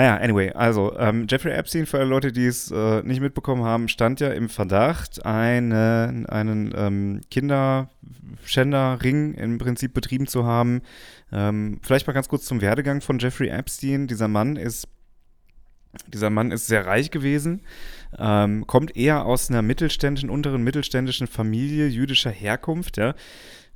[0.01, 3.87] Naja, anyway, also ähm, Jeffrey Epstein, für alle Leute, die es äh, nicht mitbekommen haben,
[3.87, 10.81] stand ja im Verdacht, eine, einen ähm, Kinderschänderring im Prinzip betrieben zu haben.
[11.31, 14.07] Ähm, vielleicht mal ganz kurz zum Werdegang von Jeffrey Epstein.
[14.07, 14.87] Dieser Mann ist,
[16.07, 17.61] dieser Mann ist sehr reich gewesen,
[18.17, 23.13] ähm, kommt eher aus einer mittelständischen, unteren mittelständischen Familie jüdischer Herkunft, ja.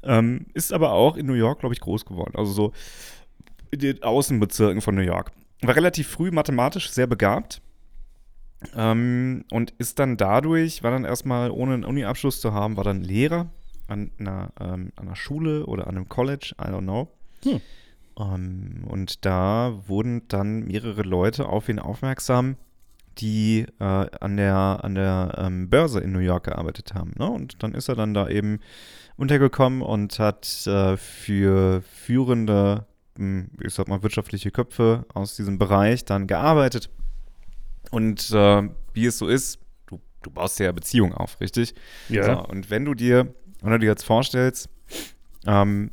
[0.01, 2.33] Ähm, ist aber auch in New York, glaube ich, groß geworden.
[2.35, 2.73] Also so
[3.69, 5.31] in den Außenbezirken von New York.
[5.61, 7.61] War relativ früh mathematisch sehr begabt.
[8.75, 13.01] Ähm, und ist dann dadurch, war dann erstmal, ohne einen Uni-Abschluss zu haben, war dann
[13.01, 13.47] Lehrer
[13.87, 17.09] an einer, ähm, an einer Schule oder an einem College, I don't know.
[17.43, 17.61] Hm.
[18.17, 22.57] Ähm, und da wurden dann mehrere Leute auf ihn aufmerksam,
[23.17, 27.13] die äh, an der, an der ähm, Börse in New York gearbeitet haben.
[27.17, 27.29] Ne?
[27.29, 28.59] Und dann ist er dann da eben
[29.17, 32.85] untergekommen und hat äh, für führende,
[33.17, 36.89] ich sag mal, wirtschaftliche Köpfe aus diesem Bereich dann gearbeitet.
[37.91, 41.75] Und äh, wie es so ist, du, du baust dir ja Beziehungen auf, richtig?
[42.25, 44.69] So, und wenn du dir, wenn du dir jetzt vorstellst,
[45.47, 45.91] Ähm,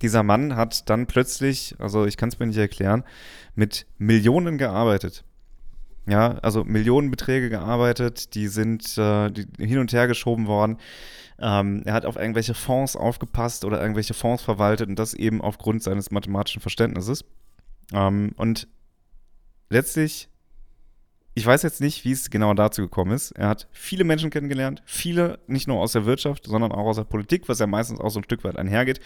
[0.00, 3.04] dieser Mann hat dann plötzlich, also ich kann es mir nicht erklären,
[3.54, 5.24] mit Millionen gearbeitet.
[6.06, 10.78] Ja, also Millionenbeträge gearbeitet, die sind äh, die hin und her geschoben worden.
[11.38, 15.82] Ähm, er hat auf irgendwelche Fonds aufgepasst oder irgendwelche Fonds verwaltet und das eben aufgrund
[15.82, 17.24] seines mathematischen Verständnisses.
[17.92, 18.66] Ähm, und
[19.70, 20.28] letztlich,
[21.34, 23.30] ich weiß jetzt nicht, wie es genau dazu gekommen ist.
[23.32, 27.04] Er hat viele Menschen kennengelernt, viele nicht nur aus der Wirtschaft, sondern auch aus der
[27.04, 29.00] Politik, was ja meistens auch so ein Stück weit einhergeht.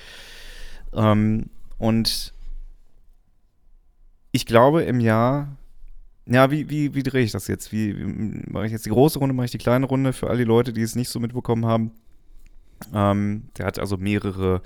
[0.94, 2.32] Ähm, und
[4.32, 5.56] ich glaube, im Jahr
[6.26, 7.72] ja, wie, wie, wie drehe ich das jetzt?
[7.72, 8.04] Wie, wie
[8.50, 10.72] mache ich jetzt die große Runde, mache ich die kleine Runde für all die Leute,
[10.72, 11.92] die es nicht so mitbekommen haben?
[12.92, 14.60] Ähm, der hat also mehrere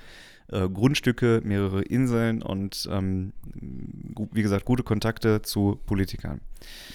[0.51, 3.31] äh, Grundstücke, mehrere Inseln und ähm,
[4.31, 6.41] wie gesagt, gute Kontakte zu Politikern.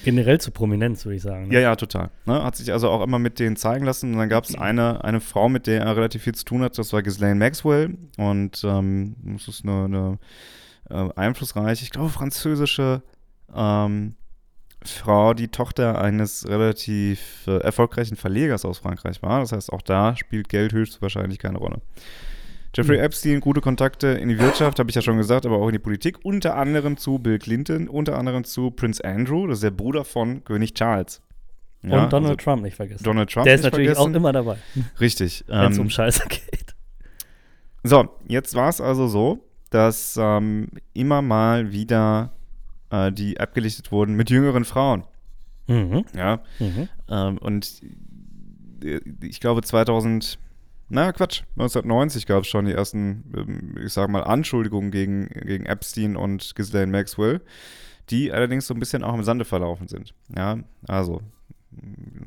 [0.04, 1.48] Generell zu Prominenz, würde ich sagen.
[1.48, 1.54] Ne?
[1.54, 2.10] Ja, ja, total.
[2.26, 2.42] Ne?
[2.42, 4.12] Hat sich also auch immer mit denen zeigen lassen.
[4.12, 6.76] Und dann gab es eine, eine Frau, mit der er relativ viel zu tun hat,
[6.76, 7.96] das war Ghislaine Maxwell.
[8.18, 10.18] Und ähm, das ist eine, eine
[10.90, 13.02] äh, einflussreiche, ich glaube, französische
[13.54, 14.16] ähm,
[14.90, 19.40] Frau die Tochter eines relativ äh, erfolgreichen Verlegers aus Frankreich war.
[19.40, 21.80] Das heißt, auch da spielt Geld höchstwahrscheinlich keine Rolle.
[22.74, 23.04] Jeffrey hm.
[23.04, 25.78] Epstein, gute Kontakte in die Wirtschaft, habe ich ja schon gesagt, aber auch in die
[25.78, 30.04] Politik, unter anderem zu Bill Clinton, unter anderem zu Prince Andrew, das ist der Bruder
[30.04, 31.22] von König Charles.
[31.82, 33.04] Ja, Und Donald also Trump nicht vergessen.
[33.04, 34.12] Donald Trump Der ist natürlich vergessen.
[34.12, 34.56] auch immer dabei.
[35.00, 35.44] Richtig.
[35.46, 36.74] Wenn es ähm, um Scheiße geht.
[37.82, 39.38] So, jetzt war es also so,
[39.70, 42.32] dass ähm, immer mal wieder
[42.96, 45.04] äh, die abgelichtet wurden mit jüngeren Frauen.
[45.66, 46.04] Mhm.
[46.14, 46.40] Ja.
[46.58, 46.88] Mhm.
[47.08, 47.82] Ähm, und
[48.82, 50.38] äh, ich glaube 2000,
[50.88, 55.66] na Quatsch, 1990 gab es schon die ersten, ähm, ich sage mal, Anschuldigungen gegen, gegen
[55.66, 57.40] Epstein und Ghislaine Maxwell,
[58.10, 60.14] die allerdings so ein bisschen auch im Sande verlaufen sind.
[60.34, 61.20] Ja, also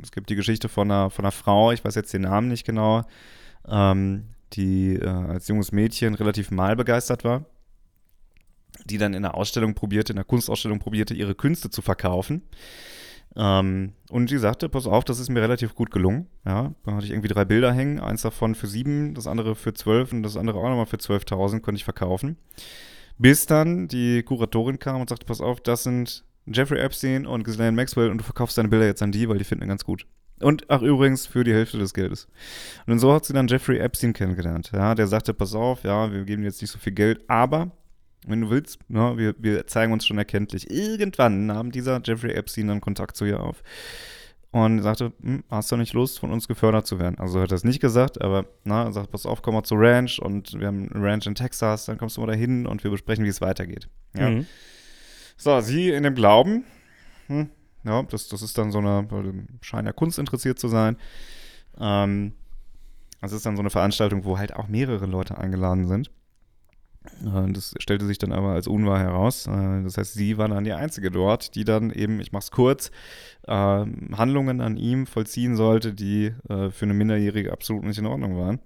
[0.04, 2.66] es gibt die Geschichte von einer, von einer Frau, ich weiß jetzt den Namen nicht
[2.66, 3.04] genau,
[3.68, 7.46] ähm, die äh, als junges Mädchen relativ malbegeistert war
[8.86, 12.44] die dann in der Ausstellung probierte, in der Kunstausstellung probierte, ihre Künste zu verkaufen.
[13.36, 16.28] Ähm, und sie sagte, pass auf, das ist mir relativ gut gelungen.
[16.46, 19.74] Ja, da hatte ich irgendwie drei Bilder hängen, eins davon für sieben, das andere für
[19.74, 22.38] zwölf und das andere auch nochmal für 12.000 konnte ich verkaufen.
[23.18, 27.74] Bis dann die Kuratorin kam und sagte, pass auf, das sind Jeffrey Epstein und Ghislaine
[27.74, 30.08] Maxwell und du verkaufst deine Bilder jetzt an die, weil die finden ganz gut.
[30.42, 32.28] Und ach übrigens für die Hälfte des Geldes.
[32.88, 34.72] Und so hat sie dann Jeffrey Epstein kennengelernt.
[34.74, 37.72] Ja, der sagte, pass auf, ja, wir geben jetzt nicht so viel Geld, aber
[38.28, 40.70] wenn du willst, ne, wir, wir zeigen uns schon erkenntlich.
[40.70, 43.64] Irgendwann nahm dieser Jeffrey Epstein dann Kontakt zu ihr auf
[44.52, 47.20] und sagte, hm, hast du nicht Lust, von uns gefördert zu werden?
[47.20, 49.80] Also hat er es nicht gesagt, aber na, er sagt, pass auf, komm mal zur
[49.80, 52.92] Ranch und wir haben eine Ranch in Texas, dann kommst du mal dahin und wir
[52.92, 53.88] besprechen, wie es weitergeht.
[54.18, 54.30] Ja.
[54.30, 54.48] Mhm.
[55.38, 56.64] So, sie in dem Glauben,
[57.28, 57.50] hm,
[57.84, 59.08] ja, das, das ist dann so eine,
[59.62, 60.98] scheint ja Kunst interessiert zu sein.
[61.80, 62.34] Ähm,
[63.22, 66.12] das ist dann so eine Veranstaltung, wo halt auch mehrere Leute eingeladen sind.
[67.24, 69.48] Äh, das stellte sich dann aber als unwahr heraus.
[69.48, 72.92] Äh, das heißt, sie war dann die Einzige dort, die dann eben, ich mach's kurz,
[73.48, 78.38] ähm, Handlungen an ihm vollziehen sollte, die äh, für eine Minderjährige absolut nicht in Ordnung
[78.38, 78.60] waren.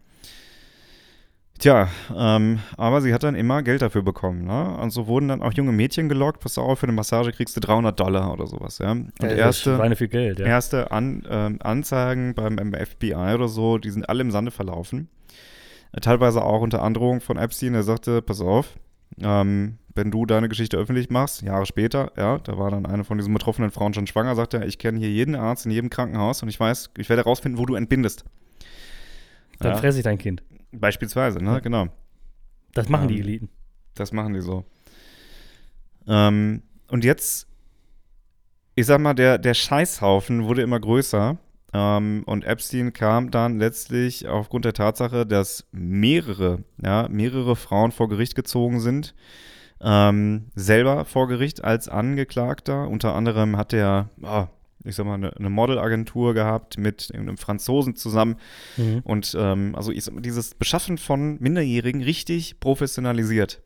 [1.59, 4.43] Tja, ähm, aber sie hat dann immer Geld dafür bekommen.
[4.43, 4.77] Ne?
[4.77, 6.41] Und so wurden dann auch junge Mädchen gelockt.
[6.41, 8.79] Pass auf, für eine Massage kriegst du 300 Dollar oder sowas.
[8.79, 8.91] Ja?
[8.91, 10.45] Und ja, erste, viel Geld, ja.
[10.45, 15.07] erste An, äh, Anzeigen beim, beim FBI oder so, die sind alle im Sande verlaufen
[16.01, 17.73] teilweise auch unter Androhung von Epstein.
[17.73, 18.77] Er sagte, pass auf,
[19.21, 23.17] ähm, wenn du deine Geschichte öffentlich machst, Jahre später, ja, da war dann eine von
[23.17, 26.41] diesen betroffenen Frauen schon schwanger, sagte er, ich kenne hier jeden Arzt in jedem Krankenhaus
[26.41, 28.25] und ich weiß, ich werde herausfinden, wo du entbindest.
[29.59, 29.77] Dann ja.
[29.77, 30.43] fresse ich dein Kind.
[30.71, 31.87] Beispielsweise, ne, genau.
[32.73, 33.49] Das machen ähm, die Eliten.
[33.93, 34.65] Das machen die so.
[36.07, 37.47] Ähm, und jetzt,
[38.75, 41.37] ich sag mal, der, der Scheißhaufen wurde immer größer.
[41.73, 48.09] Ähm, und Epstein kam dann letztlich aufgrund der Tatsache, dass mehrere, ja, mehrere Frauen vor
[48.09, 49.15] Gericht gezogen sind,
[49.81, 52.87] ähm, selber vor Gericht als Angeklagter.
[52.87, 54.45] Unter anderem hat er, oh,
[54.85, 58.35] ich sag mal, eine, eine Modelagentur gehabt mit einem Franzosen zusammen.
[58.77, 59.01] Mhm.
[59.03, 63.62] Und ähm, also ich sag mal, dieses Beschaffen von Minderjährigen richtig professionalisiert.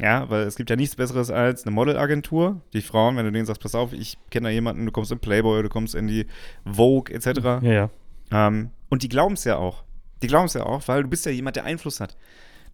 [0.00, 2.60] Ja, weil es gibt ja nichts Besseres als eine Modelagentur.
[2.72, 5.18] Die Frauen, wenn du denen sagst, pass auf, ich kenne da jemanden, du kommst in
[5.18, 6.26] Playboy, du kommst in die
[6.64, 7.26] Vogue etc.
[7.62, 7.90] Ja, ja.
[8.32, 9.84] Ähm, und die glauben es ja auch.
[10.22, 12.16] Die glauben es ja auch, weil du bist ja jemand, der Einfluss hat.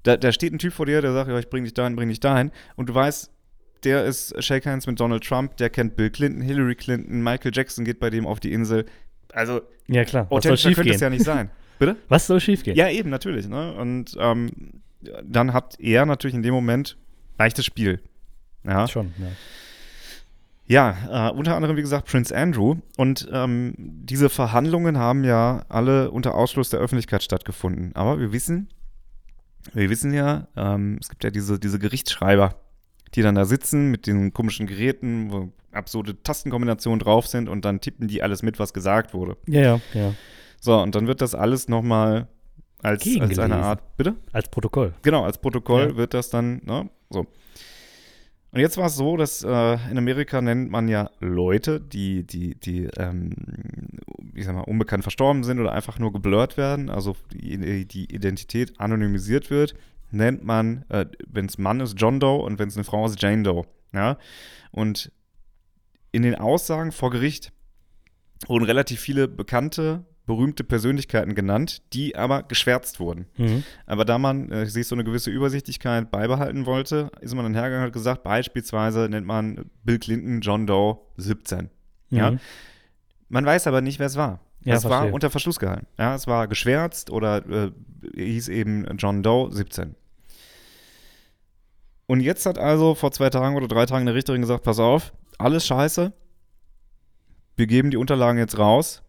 [0.05, 2.09] Da, da steht ein Typ vor dir, der sagt, ja, ich bring dich dahin, bring
[2.09, 2.53] dich dahin.
[2.77, 3.31] Und du weißt,
[3.85, 7.85] der ist Shake Hands mit Donald Trump, der kennt Bill Clinton, Hillary Clinton, Michael Jackson
[7.85, 8.87] geht bei dem auf die Insel.
[9.33, 11.51] Also, ja klar, was soll könnte es ja nicht sein.
[11.79, 11.97] Bitte?
[12.09, 12.77] Was soll schief gehen?
[12.77, 13.49] Ja, eben, natürlich.
[13.49, 13.75] Ne?
[13.75, 14.51] Und ähm,
[15.23, 16.97] dann hat er natürlich in dem Moment
[17.39, 18.01] leichtes Spiel.
[18.65, 18.87] Ja.
[18.89, 19.27] Schon, ja.
[20.69, 22.75] Ja, äh, unter anderem, wie gesagt, Prince Andrew.
[22.97, 27.95] Und ähm, diese Verhandlungen haben ja alle unter Ausschluss der Öffentlichkeit stattgefunden.
[27.95, 28.69] Aber wir wissen,
[29.75, 32.57] wir wissen ja, ähm, es gibt ja diese, diese Gerichtsschreiber,
[33.15, 37.81] die dann da sitzen mit den komischen Geräten, wo absurde Tastenkombinationen drauf sind und dann
[37.81, 39.37] tippen die alles mit, was gesagt wurde.
[39.47, 40.15] Ja, ja, ja.
[40.61, 42.27] So, und dann wird das alles nochmal
[42.83, 44.17] als, als eine Art, bitte?
[44.33, 44.95] Als Protokoll.
[45.03, 45.97] Genau, als Protokoll Ja.
[45.97, 47.27] wird das dann, ne, so.
[48.53, 52.55] Und jetzt war es so, dass äh, in Amerika nennt man ja Leute, die, die,
[52.55, 53.35] die, ähm,
[54.35, 58.81] ich sag mal, unbekannt verstorben sind oder einfach nur geblurrt werden, also die, die Identität
[58.81, 59.75] anonymisiert wird,
[60.11, 63.21] nennt man, äh, wenn es Mann ist, John Doe und wenn es eine Frau ist,
[63.21, 63.67] Jane Doe.
[63.93, 64.17] Ja?
[64.71, 65.13] Und
[66.13, 67.53] in den Aussagen vor Gericht
[68.47, 73.27] wurden relativ viele bekannte, berühmte Persönlichkeiten genannt, die aber geschwärzt wurden.
[73.37, 73.63] Mhm.
[73.87, 77.85] Aber da man äh, sich so eine gewisse Übersichtlichkeit beibehalten wollte, ist man dann hergegangen
[77.85, 81.71] und hat gesagt, beispielsweise nennt man Bill Clinton John Doe 17.
[82.11, 82.33] Ja?
[82.33, 82.41] Mhm.
[83.29, 84.41] Man weiß aber nicht, wer es war.
[84.65, 85.87] Ja, es war unter Verschluss gehalten.
[85.97, 87.71] Ja, es war geschwärzt oder äh,
[88.17, 89.95] hieß eben John Doe 17.
[92.07, 95.13] Und jetzt hat also vor zwei Tagen oder drei Tagen eine Richterin gesagt, pass auf,
[95.39, 96.13] alles scheiße.
[97.57, 99.03] Wir geben die Unterlagen jetzt raus,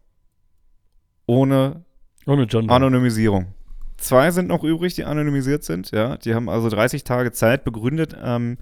[1.28, 1.84] ohne
[2.26, 2.46] Ohne.
[2.68, 3.54] Anonymisierung.
[3.98, 5.90] Zwei sind noch übrig, die anonymisiert sind.
[5.90, 8.58] Ja, die haben also 30 Tage Zeit begründet, ähm,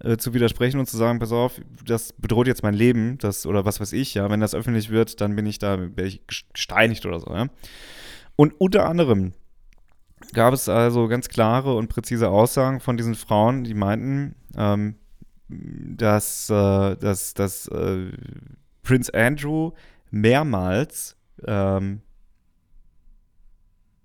[0.00, 3.64] äh, zu widersprechen und zu sagen, pass auf, das bedroht jetzt mein Leben, das oder
[3.64, 4.14] was weiß ich.
[4.14, 7.32] Ja, wenn das öffentlich wird, dann bin ich da, werde ich gesteinigt oder so.
[7.32, 7.46] Ja.
[8.36, 9.32] Und unter anderem
[10.32, 14.96] gab es also ganz klare und präzise Aussagen von diesen Frauen, die meinten, ähm,
[15.48, 18.10] dass, äh, dass, dass äh,
[18.82, 19.72] Prince Andrew
[20.10, 21.15] mehrmals
[21.46, 22.00] ähm,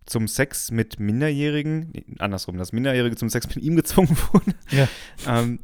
[0.05, 4.87] zum Sex mit Minderjährigen, nee, andersrum, dass Minderjährige zum Sex mit ihm gezwungen wurden, Ja.
[5.27, 5.59] ähm,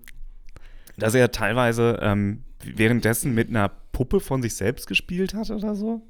[0.98, 6.02] dass er teilweise ähm, währenddessen mit einer Puppe von sich selbst gespielt hat oder so.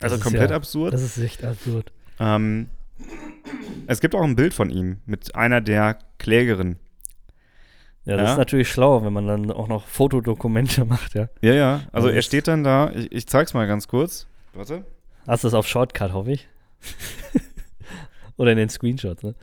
[0.00, 0.92] Also komplett ja- absurd.
[0.94, 1.92] Das ist echt absurd.
[2.18, 2.68] Ähm,
[3.86, 6.78] es gibt auch ein Bild von ihm mit einer der Klägerinnen.
[8.04, 8.32] Ja, das Ja.
[8.32, 11.28] ist natürlich schlau, wenn man dann auch noch Fotodokumente macht, ja.
[11.40, 11.80] Ja, ja.
[11.92, 14.26] Also Das er steht dann da, ich, ich zeig's mal ganz kurz.
[14.54, 14.84] Warte.
[15.26, 16.48] Hast du das auf Shortcut, hoffe ich.
[18.36, 19.34] Oder in den Screenshots, ne?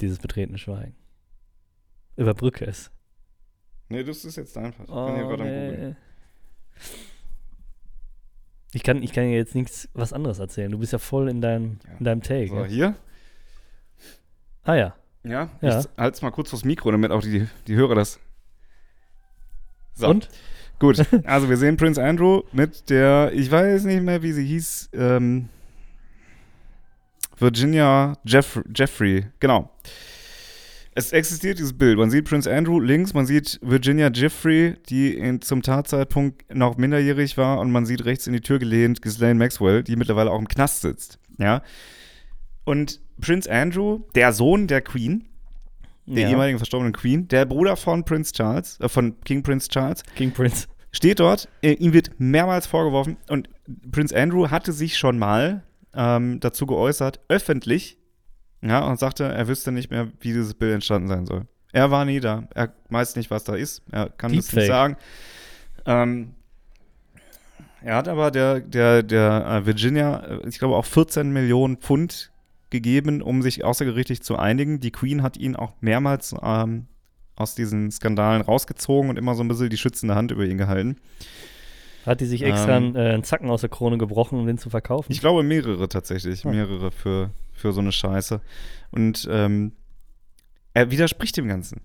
[0.00, 0.94] Dieses betretene Schweigen.
[2.16, 2.90] Überbrücke es.
[3.88, 4.84] Nee, das ist jetzt einfach.
[4.84, 5.96] Ich Oh, bin hier gerade am Googeln.
[8.72, 10.70] Ich kann, ich kann dir jetzt nichts was anderes erzählen.
[10.70, 11.96] Du bist ja voll in deinem, Ja.
[11.98, 12.48] in deinem Take.
[12.48, 12.64] So, ja?
[12.66, 12.96] hier.
[14.64, 14.94] Ah ja.
[15.24, 15.80] Ja, Ja.
[15.80, 18.20] ich halt's mal kurz vors Mikro, damit auch die, die Hörer das.
[19.94, 20.08] So.
[20.08, 20.28] Und?
[20.78, 24.90] Gut, also wir sehen Prince Andrew mit der, ich weiß nicht mehr, wie sie hieß,
[24.92, 25.48] ähm,
[27.36, 29.70] Virginia Jeff Jeffrey, genau.
[30.94, 31.96] Es existiert dieses Bild.
[31.96, 37.36] Man sieht Prince Andrew links, man sieht Virginia Jeffrey, die in, zum Tatzeitpunkt noch minderjährig
[37.36, 40.48] war, und man sieht rechts in die Tür gelehnt Ghislaine Maxwell, die mittlerweile auch im
[40.48, 41.20] Knast sitzt.
[41.38, 41.62] Ja.
[42.64, 45.28] Und Prince Andrew, der Sohn der Queen,
[46.14, 46.30] der ja.
[46.30, 50.66] ehemaligen verstorbenen Queen, der Bruder von Prince Charles, äh, von King Prince Charles, King Prince.
[50.92, 53.48] steht dort, äh, ihm wird mehrmals vorgeworfen und
[53.90, 55.62] Prince Andrew hatte sich schon mal
[55.94, 57.98] ähm, dazu geäußert, öffentlich,
[58.62, 61.46] ja, und sagte, er wüsste nicht mehr, wie dieses Bild entstanden sein soll.
[61.72, 64.58] Er war nie da, er weiß nicht, was da ist, er kann das Deepfake.
[64.60, 64.96] nicht sagen.
[65.86, 66.34] Ähm,
[67.82, 72.32] er hat aber der, der, der äh, Virginia, äh, ich glaube, auch 14 Millionen Pfund
[72.70, 74.80] gegeben, um sich außergerichtlich zu einigen.
[74.80, 76.86] Die Queen hat ihn auch mehrmals ähm,
[77.36, 80.96] aus diesen Skandalen rausgezogen und immer so ein bisschen die schützende Hand über ihn gehalten.
[82.04, 84.58] Hat die sich extra Ähm, einen, äh, einen Zacken aus der Krone gebrochen, um den
[84.58, 85.12] zu verkaufen?
[85.12, 86.52] Ich glaube mehrere tatsächlich, Hm.
[86.52, 88.40] mehrere für, für so eine Scheiße.
[88.90, 89.72] Und ähm,
[90.74, 91.80] er widerspricht dem Ganzen.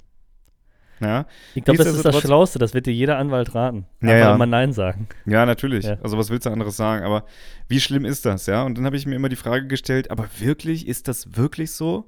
[1.04, 3.86] Ja, Ich glaube, das ist das Schlauste, das wird dir jeder Anwalt raten.
[4.02, 4.38] Ja, Einfach ja.
[4.38, 5.08] mal Nein sagen.
[5.26, 5.86] ja natürlich.
[5.86, 5.98] Ja.
[6.02, 7.06] Also was willst du anderes sagen?
[7.06, 7.26] Aber
[7.68, 8.64] wie schlimm ist das, ja?
[8.64, 12.08] Und dann habe ich mir immer die Frage gestellt, aber wirklich, ist das wirklich so?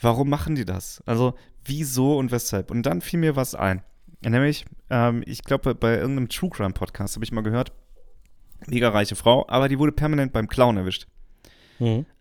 [0.00, 1.02] Warum machen die das?
[1.06, 2.70] Also wieso und weshalb?
[2.70, 3.82] Und dann fiel mir was ein.
[4.22, 7.72] Nämlich, ähm, ich glaube, bei irgendeinem True Crime Podcast habe ich mal gehört,
[8.66, 11.06] mega reiche Frau, aber die wurde permanent beim Clown erwischt.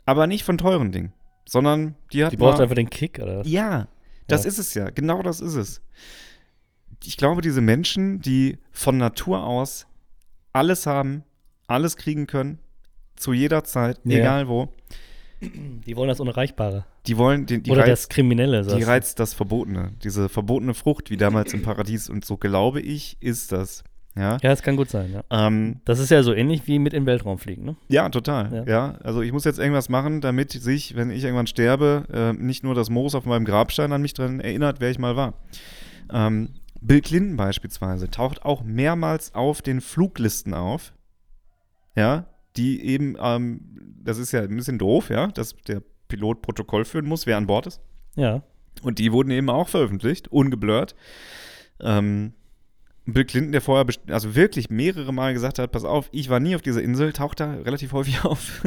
[0.05, 1.13] Aber nicht von teuren Dingen,
[1.45, 3.41] sondern die hat Die braucht einfach den Kick, oder?
[3.45, 3.87] Ja,
[4.27, 4.49] das Ja.
[4.49, 4.89] ist es ja.
[4.89, 5.81] Genau das ist es.
[7.03, 9.85] Ich glaube, diese Menschen, die von Natur aus
[10.53, 11.23] alles haben,
[11.67, 12.59] alles kriegen können,
[13.15, 14.19] zu jeder Zeit, Ja.
[14.19, 14.69] egal wo,
[15.41, 16.85] Die wollen das Unerreichbare.
[17.05, 18.63] die wollen, die, die, oder das reizt, Kriminelle.
[18.75, 19.91] die reizt das Verbotene.
[20.03, 22.09] Diese verbotene Frucht, wie damals im Paradies.
[22.09, 23.83] Und so glaube ich, ist das.
[24.17, 25.23] Ja, Ja, das kann gut sein, ja.
[25.29, 27.75] ähm, Das ist ja so ähnlich wie mit in den Weltraum fliegen, ne?
[27.89, 28.53] ja total.
[28.53, 28.63] Ja.
[28.65, 28.97] Ja.
[29.03, 32.75] also ich muss jetzt irgendwas machen, damit sich, wenn ich irgendwann sterbe, äh, nicht nur
[32.75, 35.33] das Moos auf meinem Grabstein an mich dran erinnert, wer ich mal war.
[36.11, 36.49] Ähm,
[36.81, 40.93] Bill Clinton beispielsweise taucht auch mehrmals auf den Fluglisten auf.
[41.95, 42.25] Ja,
[42.57, 47.05] die eben, ähm, das ist ja ein bisschen doof, ja, dass der Pilot Protokoll führen
[47.05, 47.81] muss, wer an Bord ist.
[48.15, 48.43] Ja.
[48.81, 50.95] Und die wurden eben auch veröffentlicht, ungeblurrt.
[51.79, 52.33] Ähm,
[53.05, 56.55] Bill Clinton, der vorher, also wirklich mehrere Mal gesagt hat, pass auf, ich war nie
[56.55, 58.63] auf dieser Insel, taucht da relativ häufig auf.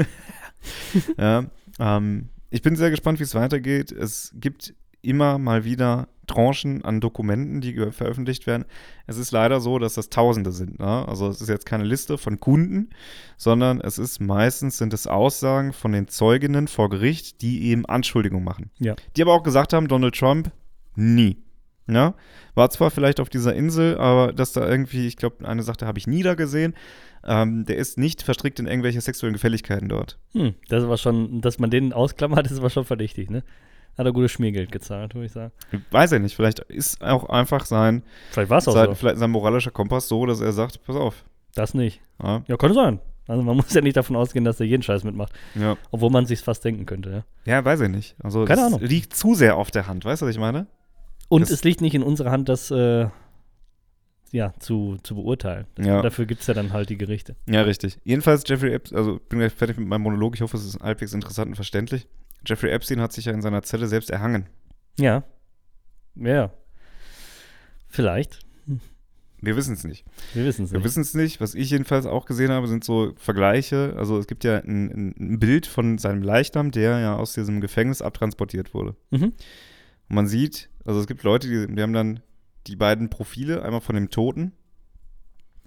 [1.18, 1.44] ja,
[1.78, 3.92] ähm, ich bin sehr gespannt, wie es weitergeht.
[3.92, 8.64] Es gibt immer mal wieder Tranchen an Dokumenten, die veröffentlicht werden.
[9.06, 10.78] Es ist leider so, dass das Tausende sind.
[10.78, 11.08] Ne?
[11.08, 12.90] Also es ist jetzt keine Liste von Kunden,
[13.36, 18.44] sondern es ist meistens sind es Aussagen von den Zeuginnen vor Gericht, die eben Anschuldigungen
[18.44, 18.70] machen.
[18.78, 18.94] Ja.
[19.16, 20.52] Die aber auch gesagt haben, Donald Trump
[20.94, 21.38] nie.
[21.90, 22.14] Ja,
[22.54, 25.98] war zwar vielleicht auf dieser Insel, aber dass da irgendwie, ich glaube, eine Sache habe
[25.98, 26.74] ich nie da gesehen.
[27.24, 30.18] Ähm, der ist nicht verstrickt in irgendwelche sexuellen Gefälligkeiten dort.
[30.32, 33.42] Hm, das war schon, dass man den ausklammert, ist aber schon verdächtig, ne?
[33.96, 35.52] Hat er gutes Schmiergeld gezahlt, würde ich sagen.
[35.90, 38.94] Weiß er nicht, vielleicht ist auch einfach sein, Vielleicht war es auch sein, so.
[38.94, 41.24] vielleicht sein moralischer Kompass so, dass er sagt, pass auf.
[41.54, 42.00] Das nicht.
[42.22, 43.00] Ja, Ja, könnte sein.
[43.26, 45.32] Also man muss ja nicht davon ausgehen, dass er jeden Scheiß mitmacht.
[45.56, 45.76] ja.
[45.90, 47.52] Obwohl man sich fast denken könnte, ja.
[47.56, 48.14] ja weiß er nicht.
[48.22, 48.80] Also Keine das Ahnung.
[48.86, 50.66] liegt zu sehr auf der Hand, weißt du, was ich meine?
[51.28, 53.08] Und Das- es liegt nicht in unserer Hand, das äh,
[54.30, 55.66] ja, zu, zu beurteilen.
[55.78, 56.02] Ja.
[56.02, 57.36] Dafür gibt es ja dann halt die Gerichte.
[57.48, 57.98] Ja, richtig.
[58.04, 61.12] Jedenfalls Jeffrey Epstein, also bin gleich fertig mit meinem Monolog, ich hoffe, es ist halbwegs
[61.14, 62.06] interessant und verständlich.
[62.46, 64.46] Jeffrey Epstein hat sich ja in seiner Zelle selbst erhangen.
[64.98, 65.24] Ja.
[66.14, 66.52] Ja.
[67.88, 68.40] Vielleicht.
[69.40, 70.04] Wir wissen es nicht.
[70.34, 70.84] Wir wissen es Wir nicht.
[70.84, 71.40] wissen es nicht.
[71.40, 73.94] Was ich jedenfalls auch gesehen habe, sind so Vergleiche.
[73.96, 77.60] Also es gibt ja ein, ein, ein Bild von seinem Leichnam, der ja aus diesem
[77.60, 78.96] Gefängnis abtransportiert wurde.
[79.10, 79.32] Mhm.
[80.08, 82.20] Und man sieht, also es gibt Leute, die, die haben dann
[82.66, 84.52] die beiden Profile, einmal von dem Toten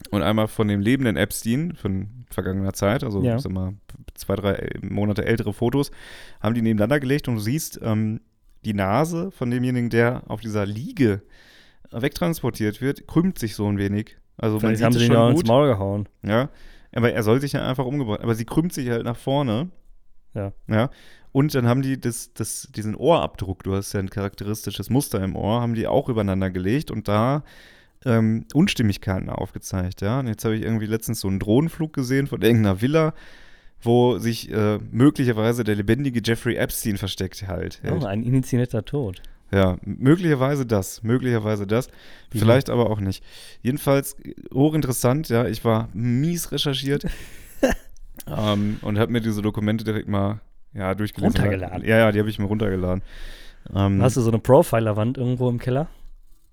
[0.09, 3.37] und einmal von dem lebenden Epstein von vergangener Zeit, also Ja.
[3.39, 3.73] sag mal,
[4.15, 5.91] zwei, drei Monate ältere Fotos,
[6.39, 8.21] haben die nebeneinander gelegt und du siehst ähm,
[8.65, 11.21] die Nase von demjenigen, der auf dieser Liege
[11.91, 14.17] wegtransportiert wird, krümmt sich so ein wenig.
[14.37, 15.43] Also man Vielleicht sieht haben sie ihn ja ins.
[15.43, 16.07] Maul gehauen.
[16.23, 16.49] Ja,
[16.93, 18.21] aber er soll sich ja einfach umgebracht.
[18.21, 19.69] Aber sie krümmt sich halt nach vorne.
[20.33, 20.53] Ja.
[20.67, 20.89] Ja.
[21.31, 25.35] Und dann haben die das, das, diesen Ohrabdruck, du hast ja ein charakteristisches Muster im
[25.35, 27.43] Ohr, haben die auch übereinander gelegt und da
[28.05, 30.19] ähm, Unstimmigkeiten aufgezeigt, ja.
[30.19, 33.13] Und jetzt habe ich irgendwie letztens so einen Drohnenflug gesehen von irgendeiner Villa,
[33.81, 37.81] wo sich äh, möglicherweise der lebendige Jeffrey Epstein versteckt halt.
[37.89, 39.21] Oh, ein initiierter Tod.
[39.53, 41.89] Ja, möglicherweise das, möglicherweise das,
[42.31, 43.23] vielleicht aber auch nicht.
[43.61, 47.05] Jedenfalls äh, hochinteressant, ja, ich war mies recherchiert
[48.27, 50.39] ähm, und habe mir diese Dokumente direkt mal
[50.73, 51.35] ja, durchgelesen.
[51.41, 51.85] Runtergeladen.
[51.87, 53.03] Ja, ja, die habe ich mir runtergeladen.
[53.75, 55.87] Ähm, Hast du so eine Profiler-Wand irgendwo im Keller?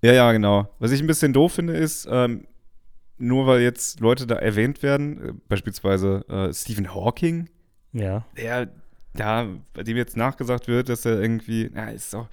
[0.01, 0.69] ja, ja, genau.
[0.79, 2.45] Was ich ein bisschen doof finde, ist, ähm,
[3.17, 7.49] nur weil jetzt Leute da erwähnt werden, äh, beispielsweise äh, Stephen Hawking,
[7.91, 8.23] Ja.
[8.37, 8.69] der,
[9.17, 12.29] ja, bei dem jetzt nachgesagt wird, dass er irgendwie, ja, ist doch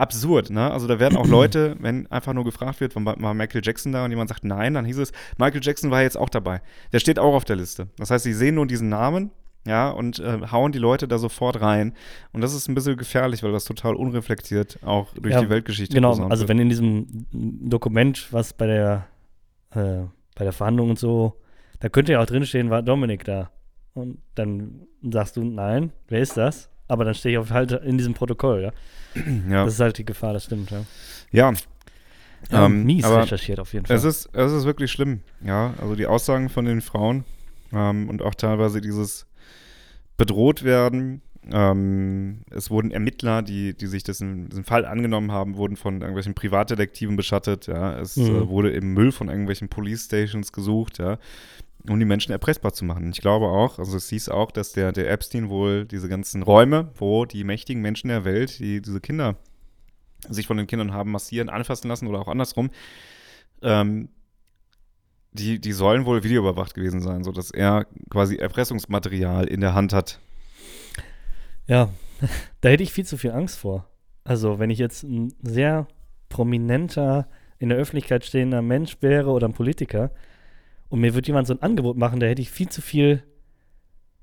[0.00, 0.70] absurd, ne?
[0.70, 4.04] Also da werden auch Leute, wenn einfach nur gefragt wird, war war Michael Jackson da
[4.04, 6.62] und jemand sagt nein, dann hieß es, Michael Jackson war jetzt auch dabei.
[6.92, 7.88] Der steht auch auf der Liste.
[7.98, 9.30] Das heißt, sie sehen nur diesen Namen,
[9.66, 11.92] ja, und äh, hauen die Leute da sofort rein.
[12.32, 15.94] Und das ist ein bisschen gefährlich, weil das total unreflektiert auch durch Ja, die Weltgeschichte
[15.94, 16.48] Genau, also wird.
[16.48, 17.26] wenn in diesem
[17.68, 19.06] Dokument, was bei der,
[19.72, 21.34] äh, bei der Verhandlung und so,
[21.80, 23.50] da könnte ja auch drinstehen, war Dominik da.
[23.92, 26.69] Und dann sagst du, nein, wer ist das?
[26.90, 28.72] Aber dann stehe ich auf halt in diesem Protokoll, ja.
[29.48, 29.64] ja.
[29.64, 30.82] Das ist halt die Gefahr, das stimmt, ja.
[31.30, 31.52] ja.
[32.50, 33.96] ja Ähm, mies recherchiert auf jeden Fall.
[33.96, 35.74] Es ist, es ist wirklich schlimm, ja.
[35.80, 37.24] Also die Aussagen von den Frauen
[37.72, 39.26] ähm, und auch teilweise dieses
[40.16, 41.22] bedroht werden.
[41.50, 46.34] Ähm, es wurden Ermittler, die, die sich diesen, diesen Fall angenommen haben, wurden von irgendwelchen
[46.34, 47.98] Privatdetektiven beschattet, ja.
[47.98, 48.36] Es Mhm.
[48.36, 51.18] äh, wurde im Müll von irgendwelchen Police Stations gesucht, ja,
[51.88, 53.10] um die Menschen erpressbar zu machen.
[53.10, 56.90] Ich glaube auch, also es hieß auch, dass der, der Epstein wohl diese ganzen Räume,
[56.96, 59.36] wo die mächtigen Menschen der Welt, die diese Kinder
[60.28, 62.70] sich von den Kindern haben massieren, anfassen lassen oder auch andersrum,
[63.62, 64.10] ähm,
[65.32, 70.18] die, die sollen wohl videoüberwacht gewesen sein, sodass er quasi Erpressungsmaterial in der Hand hat.
[71.66, 71.88] Ja,
[72.60, 73.88] da hätte ich viel zu viel Angst vor.
[74.24, 75.86] Also, wenn ich jetzt ein sehr
[76.28, 80.10] prominenter, in der Öffentlichkeit stehender Mensch wäre oder ein Politiker
[80.90, 83.22] und mir würde jemand so ein Angebot machen, da hätte ich viel zu viel,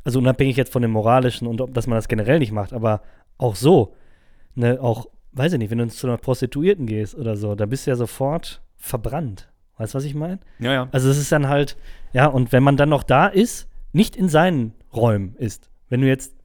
[0.03, 3.01] also unabhängig jetzt von dem Moralischen und ob, dass man das generell nicht macht, aber
[3.37, 3.95] auch so,
[4.53, 7.87] ne, auch, weiß ich nicht, wenn du zu einer Prostituierten gehst oder so, da bist
[7.87, 9.49] du ja sofort verbrannt.
[9.77, 10.39] Weißt du, was ich meine?
[10.59, 10.89] Ja, ja.
[10.91, 11.77] Also es ist dann halt,
[12.13, 16.07] ja, und wenn man dann noch da ist, nicht in seinen Räumen ist, wenn du
[16.07, 16.35] jetzt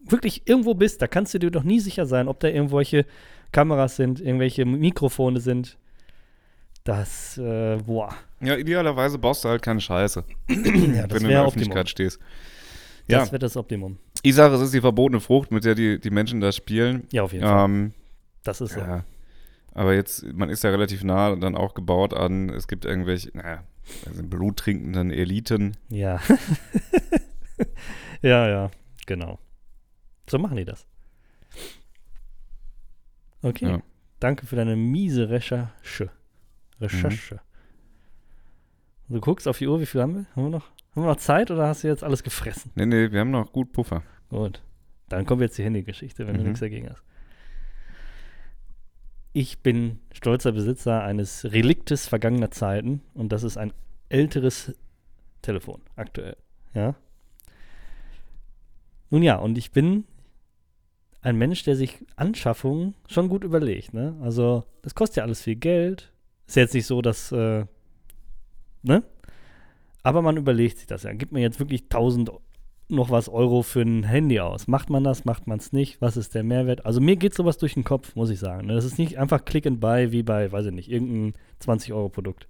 [0.00, 3.06] wirklich irgendwo bist, da kannst du dir doch nie sicher sein, ob da irgendwelche
[3.52, 5.78] Kameras sind, irgendwelche Mikrofone sind.
[6.84, 8.14] Das, äh, boah.
[8.40, 11.86] Ja, idealerweise baust du halt keine Scheiße, Ja, das wenn du in der Öffentlichkeit Optimum.
[11.86, 12.18] stehst.
[13.06, 13.98] Ja, Das wäre das Optimum.
[14.22, 17.06] ich sage, es ist die verbotene Frucht, mit der die, die Menschen da spielen.
[17.10, 17.64] Ja, auf jeden Fall.
[17.64, 17.94] Ähm,
[18.42, 18.80] Das ist so.
[18.80, 19.04] ja.
[19.72, 23.64] Aber jetzt, man ist ja relativ nah dann auch gebaut an, es gibt irgendwelche, naja,
[24.06, 26.20] also bluttrinkenden Eliten, Ja.
[28.22, 28.70] Ja, ja,
[29.06, 29.38] genau.
[30.28, 30.86] So machen die das.
[33.42, 33.66] Okay.
[33.66, 33.82] Ja.
[34.20, 36.10] Danke für deine miese Recherche.
[36.80, 37.40] Recherche.
[39.08, 40.26] Du guckst auf die Uhr, wie viel haben wir?
[40.34, 42.70] Haben wir noch, haben wir noch Zeit oder hast du jetzt alles gefressen?
[42.74, 44.02] Nee, nee, wir haben noch gut Puffer.
[44.30, 44.62] Gut.
[45.08, 46.46] Dann kommt jetzt die Handygeschichte, wenn du Mhm.
[46.46, 47.02] nichts dagegen hast.
[49.32, 53.72] Ich bin stolzer Besitzer eines Reliktes vergangener Zeiten und das ist ein
[54.08, 54.72] älteres
[55.42, 56.36] Telefon aktuell.
[56.72, 56.94] Ja.
[59.10, 60.04] Nun ja, und ich bin
[61.20, 63.92] ein Mensch, der sich Anschaffungen schon gut überlegt.
[63.92, 64.16] Ne?
[64.22, 66.12] Also, das kostet ja alles viel Geld.
[66.46, 67.64] Ist jetzt nicht so, dass, äh,
[68.82, 69.02] ne?
[70.02, 71.12] Aber man überlegt sich das ja.
[71.12, 72.30] Gibt man jetzt wirklich 1000
[72.88, 74.66] noch was Euro für ein Handy aus?
[74.68, 75.24] Macht man das?
[75.24, 76.00] Macht man es nicht?
[76.02, 76.84] Was ist der Mehrwert?
[76.84, 78.66] Also mir geht sowas durch den Kopf, muss ich sagen.
[78.66, 78.74] ne?
[78.74, 82.48] Das ist nicht einfach Click and Buy wie bei, weiß ich nicht, irgendein 20-Euro-Produkt.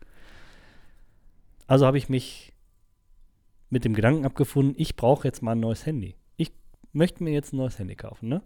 [1.66, 2.52] Also habe ich mich
[3.70, 6.16] mit dem Gedanken abgefunden, ich brauche jetzt mal ein neues Handy.
[6.36, 6.52] Ich
[6.92, 8.42] möchte mir jetzt ein neues Handy kaufen, ne?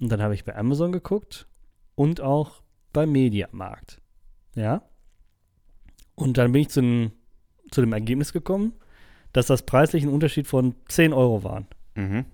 [0.00, 1.46] Und dann habe ich bei Amazon geguckt
[1.94, 4.01] und auch bei Mediamarkt.
[4.54, 4.82] Ja?
[6.14, 7.12] Und dann bin ich zu, dem-
[7.70, 8.72] zu dem Ergebnis gekommen,
[9.32, 11.66] dass das preislich ein Unterschied von 10 Euro waren.
[11.94, 12.24] Mhm.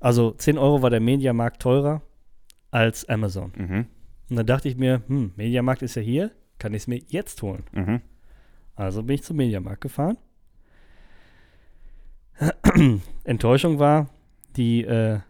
[0.00, 2.02] Also 10 Euro war der Mediamarkt teurer
[2.70, 3.52] als Amazon.
[3.56, 3.86] Mhm.
[4.30, 7.42] Und dann dachte ich mir, hm, Mediamarkt ist ja hier, kann ich es mir jetzt
[7.42, 7.64] holen.
[7.72, 8.00] Mhm.
[8.74, 10.16] Also bin ich zum Mediamarkt gefahren.
[13.24, 14.08] Enttäuschung war,
[14.56, 15.20] die, äh,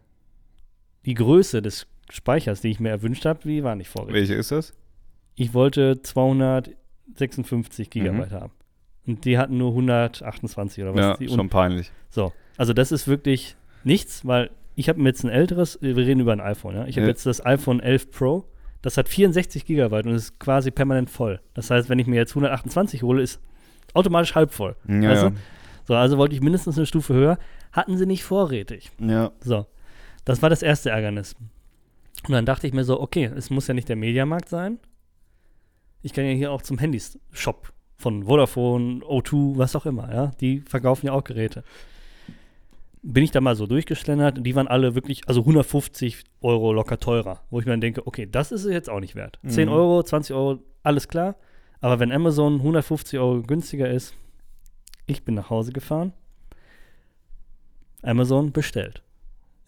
[1.05, 4.14] die Größe des Speichers, die ich mir erwünscht habe, die war nicht vorgesehen.
[4.20, 4.73] Welche ist das?
[5.43, 8.53] Ich wollte 256 Gigabyte haben.
[9.07, 11.01] Und die hatten nur 128 oder was.
[11.01, 11.90] Ja, die schon peinlich.
[12.09, 16.20] So, also das ist wirklich nichts, weil ich habe mir jetzt ein älteres, wir reden
[16.20, 16.86] über ein iPhone, ja.
[16.86, 17.11] Ich habe Ja.
[17.11, 18.45] jetzt das iPhone 11 Pro,
[18.80, 21.40] das hat 64 Gigabyte und ist quasi permanent voll.
[21.55, 23.40] Das heißt, wenn ich mir jetzt 128 hole, ist
[23.95, 24.76] automatisch halb voll.
[24.88, 25.30] Ja, Weißt ja.
[25.30, 25.36] du?
[25.84, 27.38] So, also wollte ich mindestens eine Stufe höher.
[27.72, 28.90] Hatten sie nicht vorrätig.
[29.01, 29.32] ja.
[29.40, 29.66] So,
[30.24, 31.34] das war das erste Ärgernis.
[32.28, 34.78] Und dann dachte ich mir so, okay, es muss ja nicht der Mediamarkt sein.
[36.03, 40.31] Ich kann ja hier auch zum Handys-Shop von Vodafone, O2, was auch immer, ja.
[40.41, 41.63] Die verkaufen ja auch Geräte.
[43.05, 46.99] Bin ich da mal so durchgeschlendert und die waren alle wirklich, also 150 Euro locker
[46.99, 47.41] teurer.
[47.51, 49.39] Wo ich mir dann denke, okay, das ist es jetzt auch nicht wert.
[49.47, 49.75] 10 Mhm.
[49.75, 51.37] Euro, 20 Euro, alles klar.
[51.81, 54.15] Aber wenn Amazon 150 Euro günstiger ist,
[55.07, 56.13] ich bin nach Hause gefahren,
[58.03, 59.03] Amazon bestellt.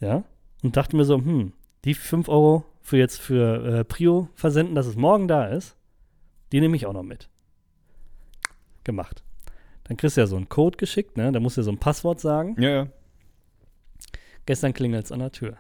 [0.01, 0.25] Ja?
[0.63, 1.53] Und dachte mir so, hm,
[1.85, 5.77] die 5 Euro für jetzt für äh, Prio versenden, dass es morgen da ist,
[6.53, 7.29] die nehme ich auch noch mit.
[8.85, 9.25] Gemacht.
[9.85, 11.31] Dann kriegst du ja so einen Code geschickt, ne?
[11.33, 12.61] Da musst du ja so ein Passwort sagen.
[12.61, 12.89] Ja, ja.
[14.47, 15.57] Gestern klingelt es an der Tür.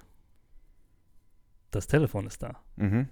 [1.70, 2.60] Das Telefon ist da.
[2.76, 3.08] Mhm.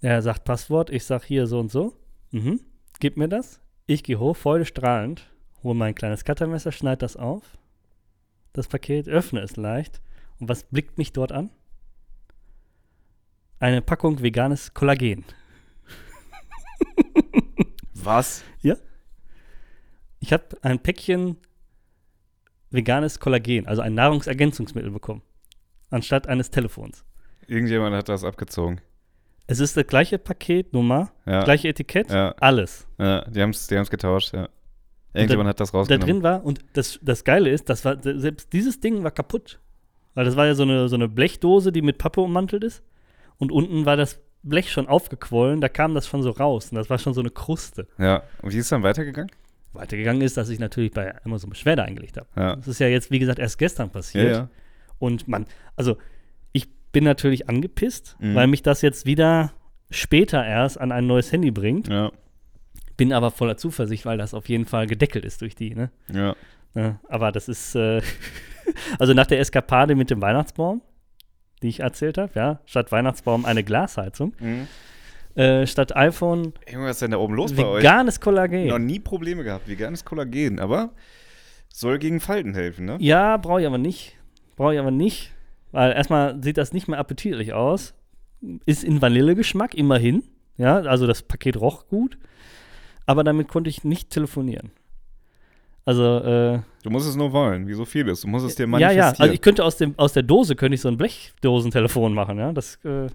[0.00, 1.94] Er sagt Passwort, ich sag hier so und so.
[2.30, 2.60] Mhm.
[3.00, 3.60] Gib mir das.
[3.86, 5.30] Ich gehe hoch, freudestrahlend,
[5.62, 7.58] hole mein kleines Cuttermesser, schneide das auf.
[8.52, 10.00] Das Paket, öffne es leicht.
[10.38, 11.50] Und was blickt mich dort an?
[13.58, 15.24] Eine Packung veganes Kollagen.
[18.04, 18.44] Was?
[20.22, 21.38] Ich habe ein Päckchen
[22.70, 25.22] veganes Kollagen, also ein Nahrungsergänzungsmittel bekommen.
[25.90, 27.04] Anstatt eines Telefons.
[27.46, 28.80] Irgendjemand hat das abgezogen.
[29.46, 31.42] Es ist das gleiche Paketnummer, Ja.
[31.42, 32.86] gleiche Etikett, Ja, alles.
[32.98, 33.22] ja.
[33.30, 34.48] Die haben es die haben's getauscht, ja.
[35.12, 36.06] Irgendjemand hat das da rausgenommen.
[36.06, 39.58] drin war und das, das Geile ist, das war, selbst dieses Ding war kaputt.
[40.14, 42.82] Weil das war ja so eine, so eine Blechdose, die mit Pappe ummantelt ist.
[43.38, 46.70] Und unten war das Blech schon aufgequollen, da kam das schon so raus.
[46.70, 47.86] Und das war schon so eine Kruste.
[47.98, 48.22] Ja.
[48.42, 49.30] Und wie ist es dann weitergegangen?
[49.72, 52.26] Weitergegangen ist, dass ich natürlich bei Amazon Beschwerde eingelegt habe.
[52.36, 52.56] Ja.
[52.56, 54.30] Das ist ja jetzt, wie gesagt, erst gestern Ja, passiert.
[54.36, 54.48] ja.
[54.98, 55.96] Und man, also
[56.52, 58.34] ich bin natürlich angepisst, Mhm.
[58.34, 59.52] weil mich das jetzt wieder
[59.90, 61.88] später erst an ein neues Handy bringt.
[61.88, 62.10] Ja.
[62.96, 65.90] Bin aber voller Zuversicht, weil das auf jeden Fall gedeckelt ist durch die, ne?
[66.12, 66.34] Ja.
[66.74, 68.00] Ja, aber das ist, äh,
[68.98, 70.82] also nach der Eskapade mit dem Weihnachtsbaum,
[71.62, 74.66] die ich erzählt habe, ja, statt Weihnachtsbaum eine Glasheizung, Mhm.
[75.34, 77.80] äh, statt iPhone Irgendwas ist denn da oben los bei euch?
[77.82, 78.66] veganes Kollagen.
[78.66, 79.68] Noch nie Probleme gehabt.
[79.68, 80.90] Veganes Kollagen, aber
[81.68, 82.96] soll gegen Falten helfen, ne?
[83.00, 84.16] Ja, brauche ich aber nicht.
[84.56, 85.32] Brauche ich aber nicht,
[85.72, 87.94] weil erstmal sieht das nicht mehr appetitlich aus.
[88.66, 90.22] Ist in Vanillegeschmack, immerhin.
[90.56, 92.18] Ja, also das Paket roch gut.
[93.06, 94.70] Aber damit konnte ich nicht telefonieren.
[95.90, 98.20] Also, äh, Du musst es nur wollen, wie so vieles.
[98.20, 99.14] Du musst es dir ja, manifestieren.
[99.18, 102.38] ja, also ich könnte aus, dem, aus der Dose könnte ich so ein Blechdosentelefon machen,
[102.38, 102.52] ja.
[102.52, 103.08] Das äh,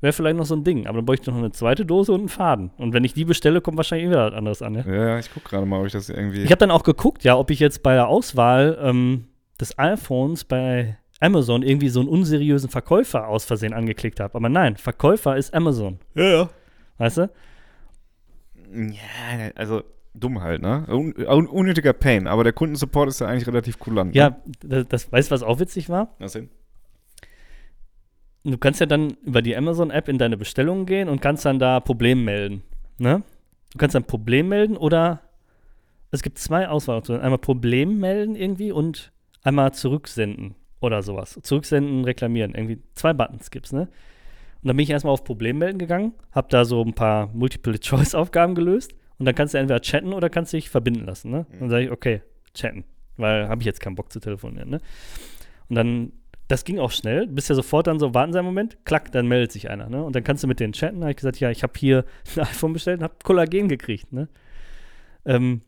[0.00, 0.86] wäre vielleicht noch so ein Ding.
[0.86, 2.70] Aber dann bräuchte ich noch eine zweite Dose und einen Faden.
[2.78, 4.84] Und wenn ich die bestelle, kommt wahrscheinlich wieder was anderes an, ja.
[4.86, 6.42] ja, ja, ich guck gerade mal, ob ich das irgendwie.
[6.42, 9.24] Ich habe dann auch geguckt, ja, ob ich jetzt bei der Auswahl ähm,
[9.60, 14.36] des iPhones bei Amazon irgendwie so einen unseriösen Verkäufer aus Versehen angeklickt habe.
[14.36, 15.98] Aber nein, Verkäufer ist Amazon.
[16.14, 16.48] ja, ja.
[16.98, 17.30] Weißt du?
[18.72, 19.82] Ja, also
[20.14, 20.86] dumm halt, ne?
[20.88, 24.14] Un un unnötiger Pain, aber der Kundensupport ist ja eigentlich relativ kulant.
[24.14, 24.18] Ne?
[24.18, 26.14] Ja, das, das weißt du, was auch witzig war?
[26.18, 26.50] Was denn?
[28.42, 31.80] Du kannst ja dann über die Amazon-App in deine Bestellungen gehen und kannst dann da
[31.80, 32.62] Problem melden.
[32.98, 33.22] Ne?
[33.72, 35.20] Du kannst dann Problem melden oder
[36.10, 37.22] es gibt zwei Auswahloptionen.
[37.22, 41.38] Einmal Problem melden irgendwie und einmal zurücksenden oder sowas.
[41.42, 42.54] Zurücksenden, reklamieren.
[42.54, 43.82] Irgendwie zwei Buttons gibt's, ne?
[44.62, 48.54] Und dann bin ich erstmal auf Problem melden gegangen, habe da so ein paar Multiple-Choice-Aufgaben
[48.54, 51.46] gelöst und dann kannst du entweder chatten oder kannst dich verbinden lassen, ne?
[51.52, 52.22] Und dann sage ich, okay,
[52.54, 52.84] chatten,
[53.16, 54.80] weil habe ich jetzt keinen Bock zu telefonieren, ne?
[55.68, 56.12] Und dann
[56.50, 57.28] das ging auch schnell.
[57.28, 59.88] Du bist ja sofort dann so, warten Sie einen Moment, klack, dann meldet sich einer.
[59.88, 60.02] Ne?
[60.02, 60.96] Und dann kannst du mit denen chatten.
[60.96, 62.04] Da habe ich gesagt, ja, ich habe hier
[62.36, 64.12] ein iPhone bestellt und habe Kollagen gekriegt.
[64.12, 64.28] Ne?
[65.24, 65.60] Ähm,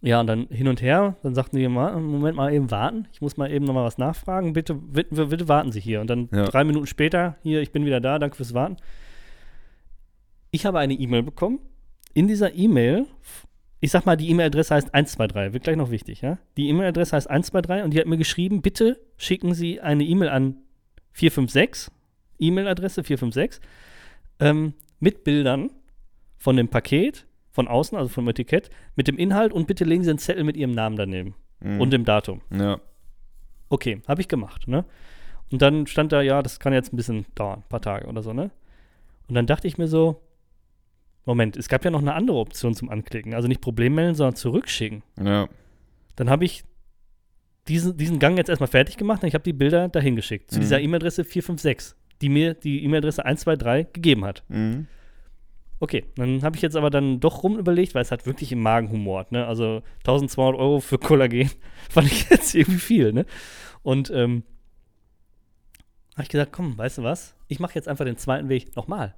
[0.00, 1.16] ja, und dann hin und her.
[1.22, 3.06] Dann sagten die, mal, Moment mal eben warten.
[3.12, 4.54] Ich muss mal eben nochmal was nachfragen.
[4.54, 6.00] Bitte, bitte, bitte warten Sie hier.
[6.00, 6.44] Und dann Ja.
[6.44, 8.76] drei Minuten später, hier, ich bin wieder da, danke fürs Warten.
[10.52, 11.58] Ich habe eine E-Mail bekommen.
[12.16, 13.04] In dieser E-Mail,
[13.80, 16.38] ich sag mal, die E-Mail-Adresse heißt 123, wird gleich noch wichtig, ja?
[16.56, 20.56] Die E-Mail-Adresse heißt 123 und die hat mir geschrieben, bitte schicken Sie eine E-Mail an
[21.12, 21.92] 456,
[22.38, 23.60] E-Mail-Adresse 456,
[24.40, 25.68] ähm, mit Bildern
[26.38, 30.08] von dem Paket, von außen, also vom Etikett, mit dem Inhalt und bitte legen Sie
[30.08, 31.80] einen Zettel mit Ihrem Namen daneben Mhm.
[31.82, 32.40] und dem Datum.
[32.50, 32.80] Ja.
[33.68, 34.86] Okay, habe ich gemacht, ne?
[35.50, 38.22] Und dann stand da, ja, das kann jetzt ein bisschen dauern, ein paar Tage oder
[38.22, 38.50] so, ne?
[39.28, 40.22] Und dann dachte ich mir so,
[41.26, 43.34] Moment, es gab ja noch eine andere Option zum Anklicken.
[43.34, 45.02] Also nicht Problem melden, sondern zurückschicken.
[45.22, 45.48] Ja.
[46.14, 46.64] Dann habe ich
[47.68, 50.50] diesen, diesen Gang jetzt erstmal fertig gemacht und ich habe die Bilder dahin geschickt.
[50.52, 50.62] Zu Mhm.
[50.62, 54.44] dieser E-Mail-Adresse 456, die mir die E-Mail-Adresse 123 gegeben hat.
[54.48, 54.86] Mhm.
[55.78, 58.60] Okay, dann habe ich jetzt aber dann doch rum überlegt, weil es hat wirklich im
[58.62, 59.46] Magen humort, ne?
[59.46, 61.50] Also 1200 Euro für Kollagen
[61.90, 63.26] fand ich jetzt irgendwie viel, ne?
[63.82, 64.42] Und ähm,
[66.14, 67.34] habe ich gesagt, komm, weißt du was?
[67.48, 69.14] Ich mache jetzt einfach den zweiten Weg nochmal.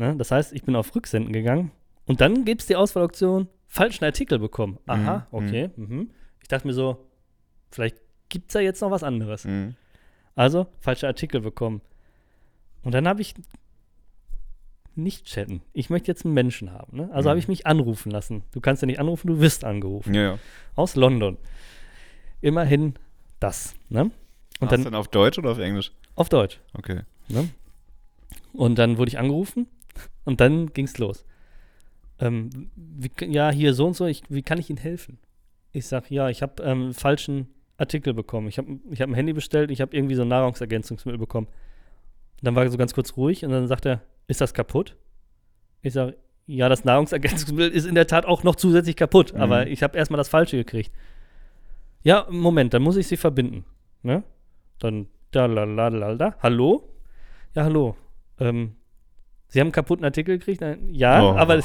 [0.00, 0.16] Ne?
[0.16, 1.70] Das heißt, ich bin auf Rücksenden gegangen
[2.06, 4.78] und dann gibt es die Auswahloption, falschen Artikel bekommen.
[4.86, 5.70] Aha, Mhm, okay.
[5.76, 6.10] Mhm.
[6.42, 7.06] Ich dachte mir so,
[7.70, 7.98] vielleicht
[8.30, 9.44] gibt es da jetzt noch was anderes.
[9.44, 9.74] Mhm.
[10.34, 11.82] Also, falsche Artikel bekommen.
[12.82, 13.34] Und dann habe ich
[14.94, 15.62] nicht chatten.
[15.72, 16.96] Ich möchte jetzt einen Menschen haben.
[16.96, 17.10] Ne?
[17.12, 17.30] Also Mhm.
[17.30, 18.42] habe ich mich anrufen lassen.
[18.52, 20.14] Du kannst ja nicht anrufen, du wirst angerufen.
[20.14, 20.38] Ja, ja.
[20.76, 21.36] Aus London.
[22.40, 22.94] Immerhin
[23.38, 23.74] das.
[23.88, 24.02] Ne?
[24.04, 24.12] Und
[24.60, 25.92] Und dann dann auf Deutsch oder auf Englisch?
[26.16, 26.58] auf Deutsch.
[26.74, 27.00] Okay.
[27.28, 27.48] Ne?
[28.52, 29.66] Und dann wurde ich angerufen
[30.24, 31.24] und dann ging's los.
[32.18, 35.18] Ähm, wie, ja, hier so und so, ich, wie kann ich Ihnen helfen?
[35.72, 38.48] Ich sag, ja, ich habe ähm, falschen Artikel bekommen.
[38.48, 41.46] Ich habe ich hab ein Handy bestellt, ich habe irgendwie so ein Nahrungsergänzungsmittel bekommen.
[42.42, 44.96] Dann war er so ganz kurz ruhig und dann sagt er, ist das kaputt?
[45.82, 46.16] Ich sage,
[46.46, 49.40] ja, das Nahrungsergänzungsmittel ist in der Tat auch noch zusätzlich kaputt, Mhm.
[49.40, 50.92] aber ich habe erstmal das Falsche gekriegt.
[52.02, 53.64] Ja, Moment, dann muss ich sie verbinden.
[54.02, 54.22] Ne?
[54.78, 56.36] Dann, da, la, la, la, da.
[56.42, 56.88] Hallo?
[57.54, 57.96] Ja, hallo.
[58.38, 58.74] Ähm,
[59.50, 60.64] Sie haben einen kaputten Artikel gekriegt?
[60.90, 61.36] Ja, Oh.
[61.36, 61.60] aber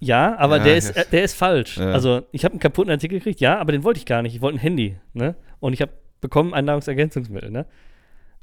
[0.00, 1.06] ja, aber Ja, der ist yes.
[1.06, 1.76] äh, der ist falsch.
[1.78, 1.92] Ja.
[1.92, 4.34] Also ich habe einen kaputten Artikel gekriegt, ja, aber den wollte ich gar nicht.
[4.34, 5.36] Ich wollte ein Handy, ne?
[5.60, 7.66] Und ich habe bekommen ein Nahrungsergänzungsmittel, ne?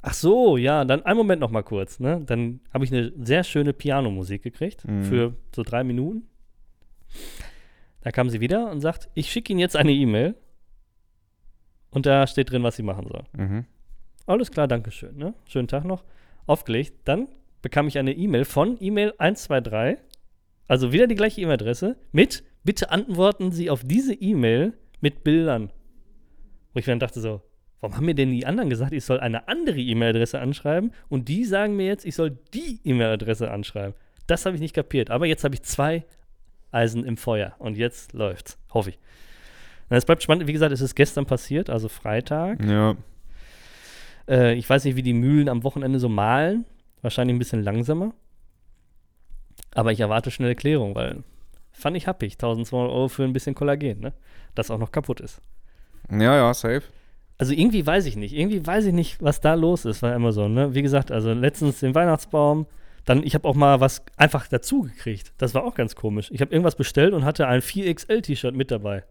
[0.01, 2.21] Ach so, ja, dann einen Moment noch mal kurz, ne?
[2.25, 5.03] Dann habe ich eine sehr schöne Pianomusik gekriegt Mhm.
[5.03, 6.27] für so drei Minuten.
[8.01, 10.35] Da kam sie wieder und sagt, ich schicke Ihnen jetzt eine E-Mail
[11.91, 13.25] und da steht drin, was Sie machen sollen.
[13.35, 13.65] Mhm.
[14.25, 15.17] Alles klar, danke schön.
[15.17, 15.33] Ne?
[15.45, 16.03] Schönen Tag noch.
[16.45, 16.93] Aufgelegt.
[17.05, 17.27] Dann
[17.61, 19.97] bekam ich eine E-Mail von E-Mail 123,
[20.67, 25.71] also wieder die gleiche E-Mail-Adresse, mit Bitte antworten Sie auf diese E-Mail mit Bildern.
[26.73, 27.41] Wo ich mir dann dachte so,
[27.79, 31.45] warum haben mir denn die anderen gesagt, ich soll eine andere E-Mail-Adresse anschreiben und die
[31.45, 33.95] sagen mir jetzt, ich soll die E-Mail-Adresse anschreiben.
[34.27, 35.09] Das habe ich nicht kapiert.
[35.09, 36.05] Aber jetzt habe ich zwei
[36.71, 38.59] Eisen im Feuer und jetzt läuft's.
[38.71, 38.99] Hoffe ich.
[39.89, 40.47] Na, Es bleibt spannend.
[40.47, 42.63] Wie gesagt, es ist gestern passiert, also Freitag.
[42.63, 42.95] Ja.
[44.27, 46.65] Äh, ich weiß nicht, wie die Mühlen am Wochenende so malen.
[47.01, 48.13] Wahrscheinlich ein bisschen langsamer.
[49.71, 51.23] Aber ich erwarte schnelle Klärung, weil
[51.71, 52.33] fand ich happig.
[52.33, 54.13] 1200 Euro für ein bisschen Kollagen, ne?
[54.55, 55.41] Das auch noch kaputt ist.
[56.11, 56.83] Ja, ja, safe.
[57.37, 58.33] Also irgendwie weiß ich nicht.
[58.35, 60.73] Irgendwie weiß ich nicht, was da los ist bei Amazon, ne?
[60.75, 62.65] Wie gesagt, also letztens den Weihnachtsbaum.
[63.05, 65.33] Dann, ich habe auch mal was einfach dazu gekriegt.
[65.37, 66.29] Das war auch ganz komisch.
[66.31, 69.03] Ich habe irgendwas bestellt und hatte ein 4XL-T-Shirt mit dabei.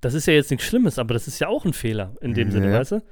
[0.00, 2.50] Das ist ja jetzt nichts Schlimmes, aber das ist ja auch ein Fehler in dem
[2.50, 2.80] Sinne, Ja.
[2.80, 3.02] weißt du?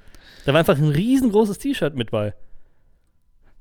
[0.46, 2.34] Da war einfach ein riesengroßes T-Shirt mit bei.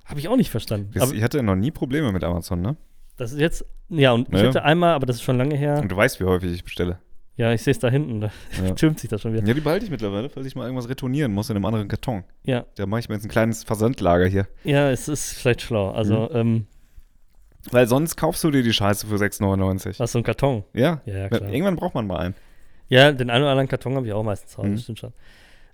[0.10, 0.92] Habe ich auch nicht verstanden.
[0.94, 2.76] Das, Aber ich hatte ja noch nie Probleme mit Amazon, ne?
[3.18, 4.48] das ist jetzt, ja, und ich Ja.
[4.48, 5.78] hatte einmal, aber das ist schon lange her.
[5.82, 7.00] Und du weißt, wie häufig ich bestelle.
[7.36, 8.32] Ja, ich sehe es da hinten, da
[8.66, 8.72] Ja.
[8.76, 9.46] türmt sich das schon wieder.
[9.46, 12.24] Ja, die behalte ich mittlerweile, falls ich mal irgendwas retournieren muss in einem anderen Karton.
[12.44, 14.48] Ja, Da mache ich mir jetzt ein kleines Versandlager hier.
[14.64, 15.92] ja, es ist vielleicht schlau.
[15.92, 16.36] Also, Mhm.
[16.36, 16.68] ähm,
[17.72, 20.00] Weil sonst kaufst du dir die Scheiße für 6,99.
[20.00, 20.64] was so ein Karton.
[20.74, 21.02] Ja.
[21.06, 21.50] Ja, ja, klar.
[21.52, 22.36] Irgendwann braucht man mal einen.
[22.88, 24.74] Ja, den einen oder anderen Karton habe ich auch meistens zu Hause, Mhm.
[24.76, 25.14] das stimmt schon.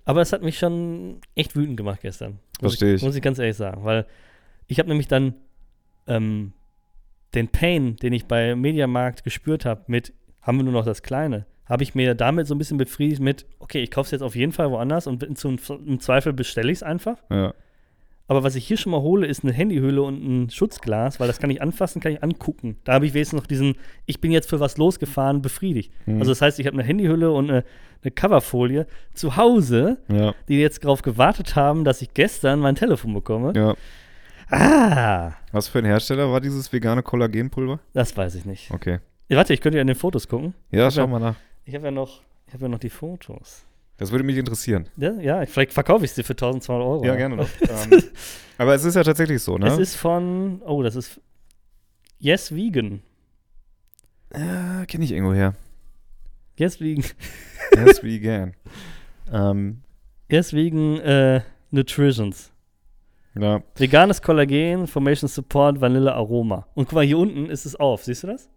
[0.04, 2.40] Aber es hat mich schon echt wütend gemacht gestern.
[2.60, 3.02] Muss Versteh ich.
[3.02, 3.84] Muss ich ganz ehrlich sagen.
[3.84, 4.04] Weil
[4.66, 5.34] ich habe nämlich dann
[6.06, 6.52] ähm,
[7.34, 10.12] den Pain, den ich bei Mediamarkt gespürt habe, mit
[10.42, 13.46] haben wir nur noch das Kleine, habe ich mir damit so ein bisschen befriedigt mit,
[13.58, 16.78] okay, ich kaufe es jetzt auf jeden Fall woanders und zum, im Zweifel bestelle ich
[16.78, 17.18] es einfach.
[17.30, 17.52] Ja.
[18.28, 21.38] Aber was ich hier schon mal hole, ist eine Handyhülle und ein Schutzglas, weil das
[21.38, 22.76] kann ich anfassen, kann ich angucken.
[22.82, 25.92] Da habe ich wenigstens noch diesen, ich bin jetzt für was losgefahren, befriedigt.
[26.06, 26.18] Mhm.
[26.18, 27.64] Also das heißt, ich habe eine Handyhülle und eine,
[28.02, 30.34] eine Coverfolie zu Hause, Ja.
[30.48, 33.52] die jetzt darauf gewartet haben, dass ich gestern mein Telefon bekomme.
[33.54, 33.74] Ja.
[34.50, 37.80] Ah, Was für ein Hersteller war dieses vegane Kollagenpulver?
[37.92, 38.70] das weiß ich nicht.
[38.70, 39.00] Okay.
[39.28, 40.54] Ja, warte, ich könnte ja in den Fotos gucken.
[40.70, 41.36] Ja, hab schau ja- mal nach.
[41.64, 43.64] Ich habe ja noch, ich habe ja noch die Fotos.
[43.96, 44.88] Das würde mich interessieren.
[44.96, 47.04] Ja, ja vielleicht verkaufe ich sie für 1200 Euro.
[47.04, 47.48] Ja, gerne doch.
[47.90, 48.02] ähm,
[48.58, 49.66] aber es ist ja tatsächlich so, ne?
[49.66, 51.20] Es ist von, oh, das ist
[52.18, 53.02] Yes Vegan.
[54.32, 55.54] ja, kenne ich irgendwo her.
[56.56, 57.04] Yes Vegan.
[57.74, 58.54] Yes, vegan.
[59.32, 59.82] ähm,
[60.30, 61.40] Yes Vegan äh,
[61.70, 62.52] Nutritions.
[63.38, 63.62] Ja.
[63.76, 66.66] Veganes Kollagen, Formation Support, Vanille Aroma.
[66.74, 68.04] Und guck mal, hier unten ist es auf.
[68.04, 68.48] Siehst du das?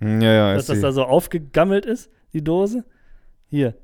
[0.00, 2.84] Hm, Ja, ja, Dass das da so aufgegammelt ist, die Dose.
[3.48, 3.74] Hier.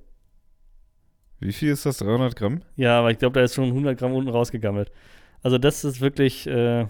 [1.41, 1.99] Wie viel ist das?
[1.99, 2.63] 300 Gramm?
[2.77, 4.91] Ja, aber ich glaube, da ist schon 100 Gramm unten rausgegammelt.
[5.43, 6.87] Also das ist wirklich, äh,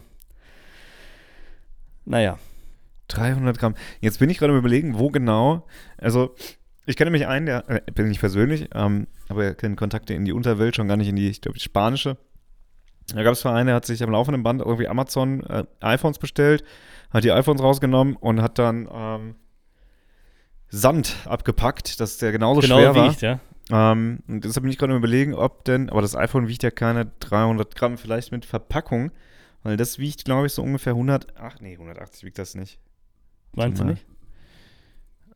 [2.04, 2.38] naja.
[3.08, 3.74] 300 Gramm.
[4.00, 5.66] Jetzt bin ich gerade überlegen, wo genau.
[5.98, 6.34] Also,
[6.86, 10.24] ich kenne nämlich einen, der, äh, bin nicht persönlich, ähm, aber er kennt Kontakte in
[10.24, 12.16] die Unterwelt, schon gar nicht in die, ich glaube, die spanische.
[13.14, 16.64] Da gab es einen, der hat sich am laufenden Band irgendwie Amazon äh, iPhones bestellt,
[17.10, 19.34] hat die iPhones rausgenommen und hat dann ähm,
[20.68, 23.10] Sand abgepackt, dass der genauso genau schwer war.
[23.10, 23.40] wiegt, ja.
[23.70, 27.06] Ähm, und deshalb bin ich gerade überlegen, ob denn, aber das iPhone wiegt ja keine
[27.20, 29.12] 300 Gramm, vielleicht mit Verpackung,
[29.62, 32.80] weil das wiegt, glaube ich, so ungefähr 100, ach nee, 180 wiegt das nicht.
[33.54, 34.06] Meinst du nicht?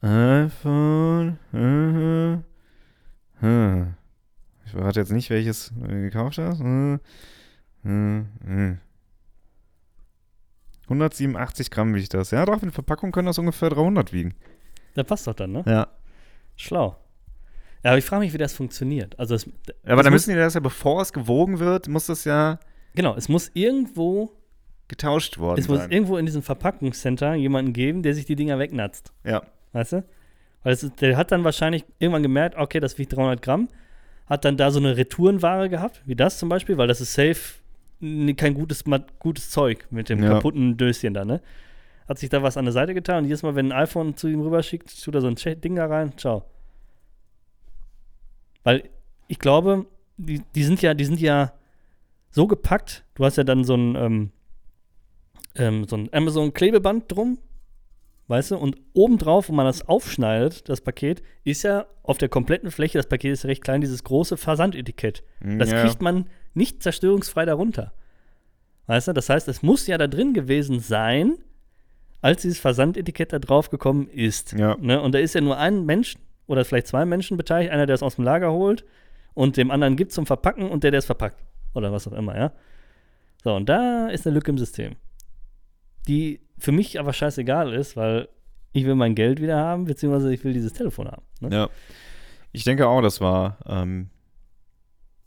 [0.01, 2.35] iPhone, äh,
[3.47, 3.83] äh.
[4.65, 6.61] ich verrate jetzt nicht, welches du gekauft hast.
[6.61, 6.99] Äh.
[10.89, 12.31] 187 Gramm wiegt das.
[12.31, 14.35] Ja, doch, in Verpackung können das ungefähr 300 wiegen.
[14.95, 15.65] Das passt doch dann, ne?
[15.67, 15.89] Ja.
[16.57, 16.97] Schlau.
[17.85, 19.19] Ja, aber ich frage mich, wie das funktioniert.
[19.19, 19.49] Also, es,
[19.85, 22.59] Aber muss, müssen die das ja, bevor es gewogen wird, muss das ja
[22.95, 24.33] genau, es muss irgendwo,
[24.89, 25.93] getauscht worden es muss sein.
[25.93, 29.13] irgendwo in diesem Verpackungscenter jemanden geben, der sich die Dinger wegnatzt.
[29.25, 29.43] Ja.
[29.73, 30.05] Weißt du?
[30.63, 33.69] Weil es ist, der hat dann wahrscheinlich irgendwann gemerkt, okay, das wiegt 300 Gramm,
[34.27, 37.55] hat dann da so eine Retourenware gehabt, wie das zum Beispiel, weil das ist safe
[38.01, 38.85] kein gutes,
[39.19, 40.35] gutes Zeug mit dem Ja.
[40.35, 41.41] kaputten Döschen da, ne?
[42.09, 44.29] Hat sich da was an der Seite getan und jedes Mal, wenn ein iPhone zu
[44.29, 46.45] ihm rüberschickt, tut er so ein Ding da rein, ciao.
[48.63, 48.89] Weil
[49.29, 49.87] ich glaube,
[50.17, 51.53] die, die sind ja, die sind ja
[52.31, 54.31] so gepackt, du hast ja dann so ein, ähm,
[55.57, 57.39] ähm, so ein Amazon-Klebeband drum,
[58.29, 62.71] weißt du, und obendrauf, wo man das aufschneidet, das Paket, ist ja auf der kompletten
[62.71, 65.25] Fläche, das Paket ist recht klein, dieses große Versandetikett.
[65.41, 65.83] Das ja.
[65.83, 66.27] kriegt man
[66.57, 67.93] nicht zerstörungsfrei darunter.
[68.87, 71.39] Weißt du, das heißt, es muss ja da drin gewesen sein,
[72.21, 74.53] als dieses Versandetikett da drauf gekommen ist.
[74.53, 74.77] Ja.
[74.81, 75.01] Ne?
[75.01, 78.03] Und da ist ja nur ein Mensch oder vielleicht zwei Menschen beteiligt, einer, der es
[78.03, 78.85] aus dem Lager holt
[79.35, 81.45] und dem anderen gibt zum Verpacken und der, der es verpackt.
[81.75, 82.53] Oder was auch immer, ja.
[83.43, 84.97] So, und da ist eine Lücke im System.
[86.09, 88.29] Die für mich aber scheißegal ist, weil
[88.73, 91.23] ich will mein Geld wieder haben, beziehungsweise ich will dieses Telefon haben.
[91.41, 91.55] Ne?
[91.55, 91.69] Ja.
[92.53, 93.59] Ich denke auch, das war.
[93.67, 94.11] Ähm,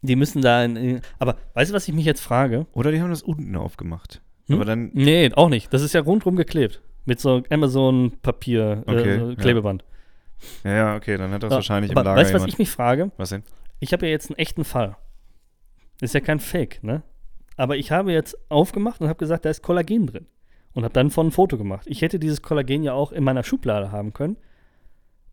[0.01, 2.65] Die müssen da in, aber weißt du, was ich mich jetzt frage?
[2.73, 4.21] oder die haben das unten aufgemacht.
[4.47, 4.55] Hm?
[4.55, 4.91] Aber dann.
[4.93, 5.73] Nee, auch nicht.
[5.73, 6.81] Das ist ja rundrum geklebt.
[7.05, 9.35] Mit so Amazon-Papier, Okay, äh, so ja.
[9.35, 9.83] Klebeband.
[10.63, 12.53] Ja, ja, okay, dann hat das Ja, wahrscheinlich im aber Lager Weißt du, was jemand.
[12.53, 13.11] ich mich frage?
[13.17, 13.43] was denn?
[13.79, 14.95] Ich habe ja jetzt einen echten Fall.
[16.01, 17.01] Ist ja kein Fake, ne?
[17.57, 20.27] Aber ich habe jetzt aufgemacht und habe gesagt, da ist Kollagen drin.
[20.73, 21.85] Und habe dann von ein Foto gemacht.
[21.89, 24.37] Ich hätte dieses Kollagen ja auch in meiner Schublade haben können.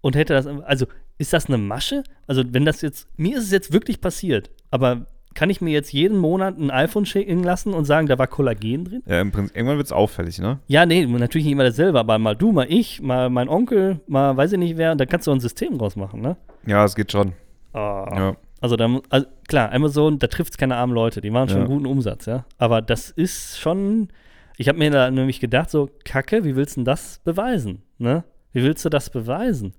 [0.01, 0.87] Und hätte das, also
[1.19, 2.03] ist das eine Masche?
[2.27, 5.93] Also, wenn das jetzt, mir ist es jetzt wirklich passiert, aber kann ich mir jetzt
[5.93, 9.03] jeden Monat ein iPhone schicken lassen und sagen, da war Kollagen drin?
[9.07, 10.61] Ja, im Prinzip, irgendwann wird es auffällig, ne?
[10.67, 14.35] Ja, nee, natürlich nicht immer dasselbe, aber mal du, mal ich, mal mein Onkel, mal
[14.37, 16.37] weiß ich nicht wer, da kannst du ein System draus machen, ne?
[16.67, 17.33] Ja, es geht schon.
[17.75, 18.07] Ah.
[18.17, 18.37] Ja.
[18.63, 21.65] Also, da, also klar, Amazon, da trifft es keine armen Leute, die machen schon Ja.
[21.65, 22.47] einen guten Umsatz, ja.
[22.57, 24.09] Aber das ist schon,
[24.57, 28.25] ich habe mir da nämlich gedacht, so, Kacke, wie willst du denn das beweisen, ne?
[28.53, 29.75] Wie willst du das beweisen?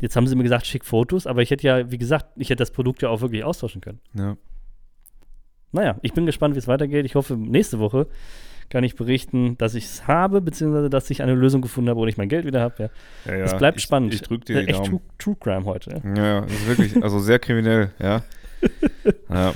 [0.00, 2.60] Jetzt haben sie mir gesagt, schick Fotos, aber ich hätte ja, wie gesagt, ich hätte
[2.60, 4.00] das Produkt ja auch wirklich austauschen können.
[4.14, 4.36] ja.
[5.72, 7.04] Naja, ich bin gespannt, wie es weitergeht.
[7.04, 8.06] Ich hoffe, nächste Woche
[8.70, 12.06] kann ich berichten, dass ich es habe, beziehungsweise dass ich eine Lösung gefunden habe, wo
[12.06, 12.90] ich mein Geld wieder habe.
[13.24, 13.32] Ja.
[13.32, 13.44] ja, ja.
[13.44, 14.14] es bleibt ich, spannend.
[14.14, 15.18] Ich drück dir Äh, die Echt True, Daumen.
[15.18, 16.02] True Crime heute.
[16.02, 16.14] Ja.
[16.14, 18.22] Ja, ja, das ist wirklich, also sehr kriminell, ja.
[19.28, 19.54] ja.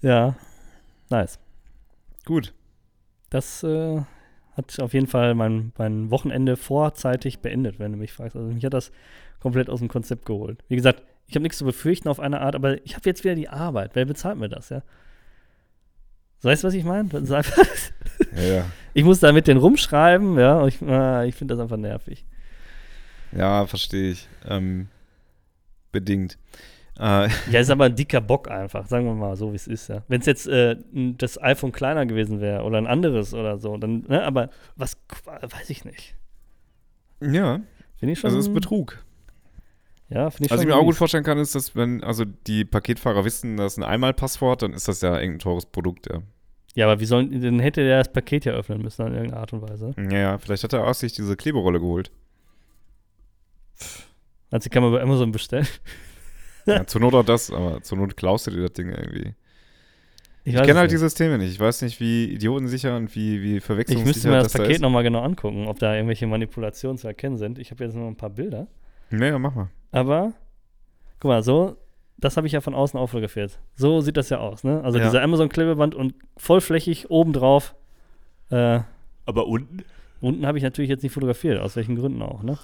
[0.00, 0.34] ja,
[1.10, 1.38] nice.
[2.24, 2.52] Gut.
[3.30, 4.00] Das äh,
[4.56, 8.36] hat auf jeden Fall mein, mein Wochenende vorzeitig beendet, wenn du mich fragst.
[8.36, 8.92] Also mich hat das
[9.46, 10.64] komplett aus dem Konzept geholt.
[10.66, 13.36] Wie gesagt, ich habe nichts zu befürchten auf eine Art, aber ich habe jetzt wieder
[13.36, 13.92] die Arbeit.
[13.94, 14.82] Wer bezahlt mir das, ja?
[16.42, 17.08] Weißt du, was ich meine?
[18.34, 18.64] Ja.
[18.92, 22.24] Ich muss da mit denen rumschreiben, ja, ich, ah, ich finde das einfach nervig.
[23.30, 24.28] Ja, verstehe ich.
[24.48, 24.88] Ähm,
[25.92, 26.36] bedingt.
[26.98, 29.86] Äh, Ja, ist aber ein dicker Bock einfach, sagen wir mal so, wie es ist,
[29.88, 30.02] ja.
[30.08, 34.06] Wenn es jetzt äh, das iPhone kleiner gewesen wäre oder ein anderes oder so, dann,
[34.08, 36.16] ne, aber was, weiß ich nicht.
[37.20, 37.60] ja,
[37.98, 38.28] Finde ich schon.
[38.28, 39.05] also es ist Betrug.
[40.08, 42.64] Ja, finde ich Was ich mir auch gut vorstellen kann, ist, dass wenn also die
[42.64, 46.22] Paketfahrer wissen, das ist ein Einmalpasswort, dann ist das ja irgendein teures Produkt, ja.
[46.74, 49.52] Ja, aber wie sollen, dann hätte der das Paket ja öffnen müssen, in irgendeiner Art
[49.52, 49.94] und Weise.
[49.96, 52.10] Ja, ja, vielleicht hat er auch sich diese Kleberolle geholt.
[54.50, 55.66] Also kann man bei Amazon bestellen.
[56.66, 59.34] Ja, zur Not auch das, aber zur Not klaust du dir das Ding irgendwie.
[60.44, 61.00] Ich weiß kenne halt die nicht.
[61.00, 61.52] Systeme nicht.
[61.52, 64.76] Ich weiß nicht, wie idiotensicher und wie, wie Ich verwechslungssicher müsste mir das da Paket
[64.76, 64.82] ist.
[64.82, 67.58] nochmal genau angucken, ob da irgendwelche Manipulationen zu erkennen sind.
[67.58, 68.68] Ich habe jetzt nur ein paar Bilder.
[69.10, 69.68] Naja, mach mal.
[69.92, 70.32] Aber,
[71.20, 71.76] guck mal, so,
[72.18, 73.58] das habe ich ja von außen auch fotografiert.
[73.74, 74.82] So sieht das ja aus, ne?
[74.82, 75.04] Also Ja.
[75.04, 77.74] diese Amazon-Klebeband und vollflächig obendrauf.
[78.50, 78.80] Äh,
[79.26, 79.84] Aber unten?
[80.20, 82.58] unten habe ich natürlich jetzt nicht fotografiert, aus welchen Gründen auch, ne?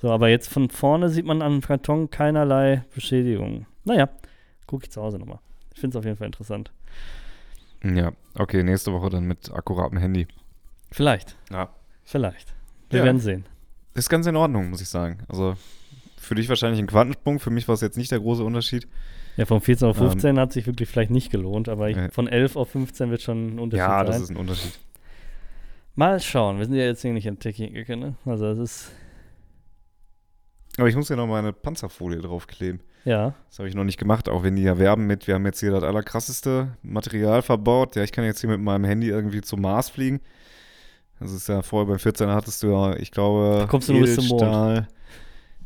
[0.00, 3.66] So, aber jetzt von vorne sieht man am Karton keinerlei Beschädigung.
[3.84, 4.08] Naja,
[4.66, 5.38] gucke ich zu Hause nochmal.
[5.74, 6.72] Ich finde es auf jeden Fall interessant.
[7.82, 10.26] Ja, okay, nächste Woche dann mit akkuratem Handy.
[10.90, 11.68] Vielleicht, Ja.
[12.04, 12.54] vielleicht.
[12.90, 13.04] Wir Ja.
[13.06, 13.44] werden sehen.
[13.94, 15.18] Ist ganz in Ordnung, muss ich sagen.
[15.28, 15.54] Also
[16.16, 18.88] für dich wahrscheinlich ein Quantensprung, für mich war es jetzt nicht der große Unterschied.
[19.36, 22.04] Ja, von 14 auf 15 hat sich wirklich vielleicht nicht gelohnt, aber ich, Ähm.
[22.04, 22.10] Ja.
[22.10, 24.06] von 11 auf 15 wird schon ein Unterschied ja, sein.
[24.06, 24.78] das ist ein Unterschied.
[25.96, 28.14] Mal schauen, wir sind ja jetzt hier nicht in Technik, ne?
[28.24, 28.92] Also es ist,
[30.78, 32.80] Aber ich muss ja noch meine Panzerfolie draufkleben.
[33.04, 35.46] ja, Das habe ich noch nicht gemacht, auch wenn die ja werben mit, wir haben
[35.46, 37.94] jetzt hier das allerkrasseste Material verbaut.
[37.94, 40.20] Ja, ich kann jetzt hier mit meinem Handy irgendwie zum Mars fliegen.
[41.24, 44.02] Das ist ja vorher beim 14er hattest du ja, ich glaube, Da kommst du nur
[44.02, 44.42] bis zum Mond.
[44.42, 44.88] Edelstahl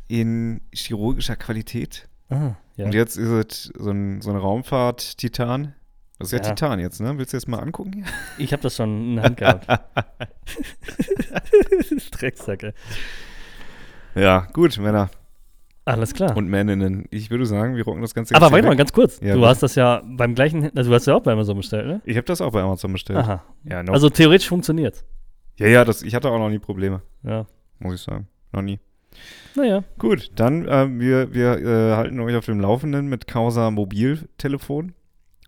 [0.07, 2.07] in chirurgischer Qualität.
[2.29, 2.85] ah, ja.
[2.85, 5.75] Und jetzt ist es so ein, so ein Raumfahrt-Titan.
[6.17, 6.55] Das ist ja, Ja.
[6.55, 7.17] Titan jetzt, ne?
[7.17, 8.05] Willst du jetzt mal angucken hier?
[8.37, 9.67] Ich habe das schon in der Hand gehabt.
[12.11, 12.73] Drecksack, ey.
[14.15, 15.09] Ja, gut, Männer
[15.85, 16.35] Alles klar.
[16.37, 17.05] und Männinnen.
[17.11, 19.19] Ich würde sagen, wir rocken das Ganze Aber warte mal ganz kurz.
[19.21, 21.87] Ja, du hast das ja beim gleichen, also du hast ja auch bei Amazon bestellt,
[21.87, 22.01] ne?
[22.05, 23.19] Ich habe das auch bei Amazon bestellt.
[23.19, 23.43] Aha.
[23.65, 23.91] Ja, no.
[23.91, 25.03] Also theoretisch funktioniert's.
[25.59, 27.45] Ja, ja, das, ich hatte auch noch nie Probleme, Ja.
[27.79, 28.27] muss ich sagen.
[28.51, 28.79] Noch nie.
[29.55, 29.83] Naja.
[29.97, 34.93] Gut, dann äh, wir, wir äh, halten euch auf dem Laufenden mit Causa Mobiltelefon.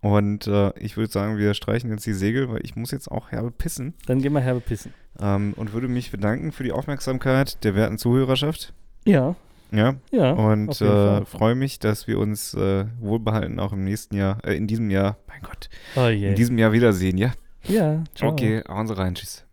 [0.02, 3.30] Und äh, ich würde sagen, wir streichen jetzt die Segel, weil ich muss jetzt auch
[3.30, 3.94] herbe pissen.
[4.06, 4.92] Dann gehen wir herbe pissen.
[5.20, 8.72] Ähm, und würde mich bedanken für die Aufmerksamkeit der werten Zuhörerschaft.
[9.06, 9.36] Ja.
[9.70, 10.32] Ja, Ja.
[10.32, 14.66] und äh, freue mich, dass wir uns äh, wohlbehalten auch im nächsten Jahr, äh, in
[14.66, 17.32] diesem Jahr, mein Gott, Oh in diesem Jahr wiedersehen, ja?
[17.64, 18.04] ja.
[18.14, 18.32] Ciao.
[18.32, 19.46] Okay, hauen Sie rein, tschüss.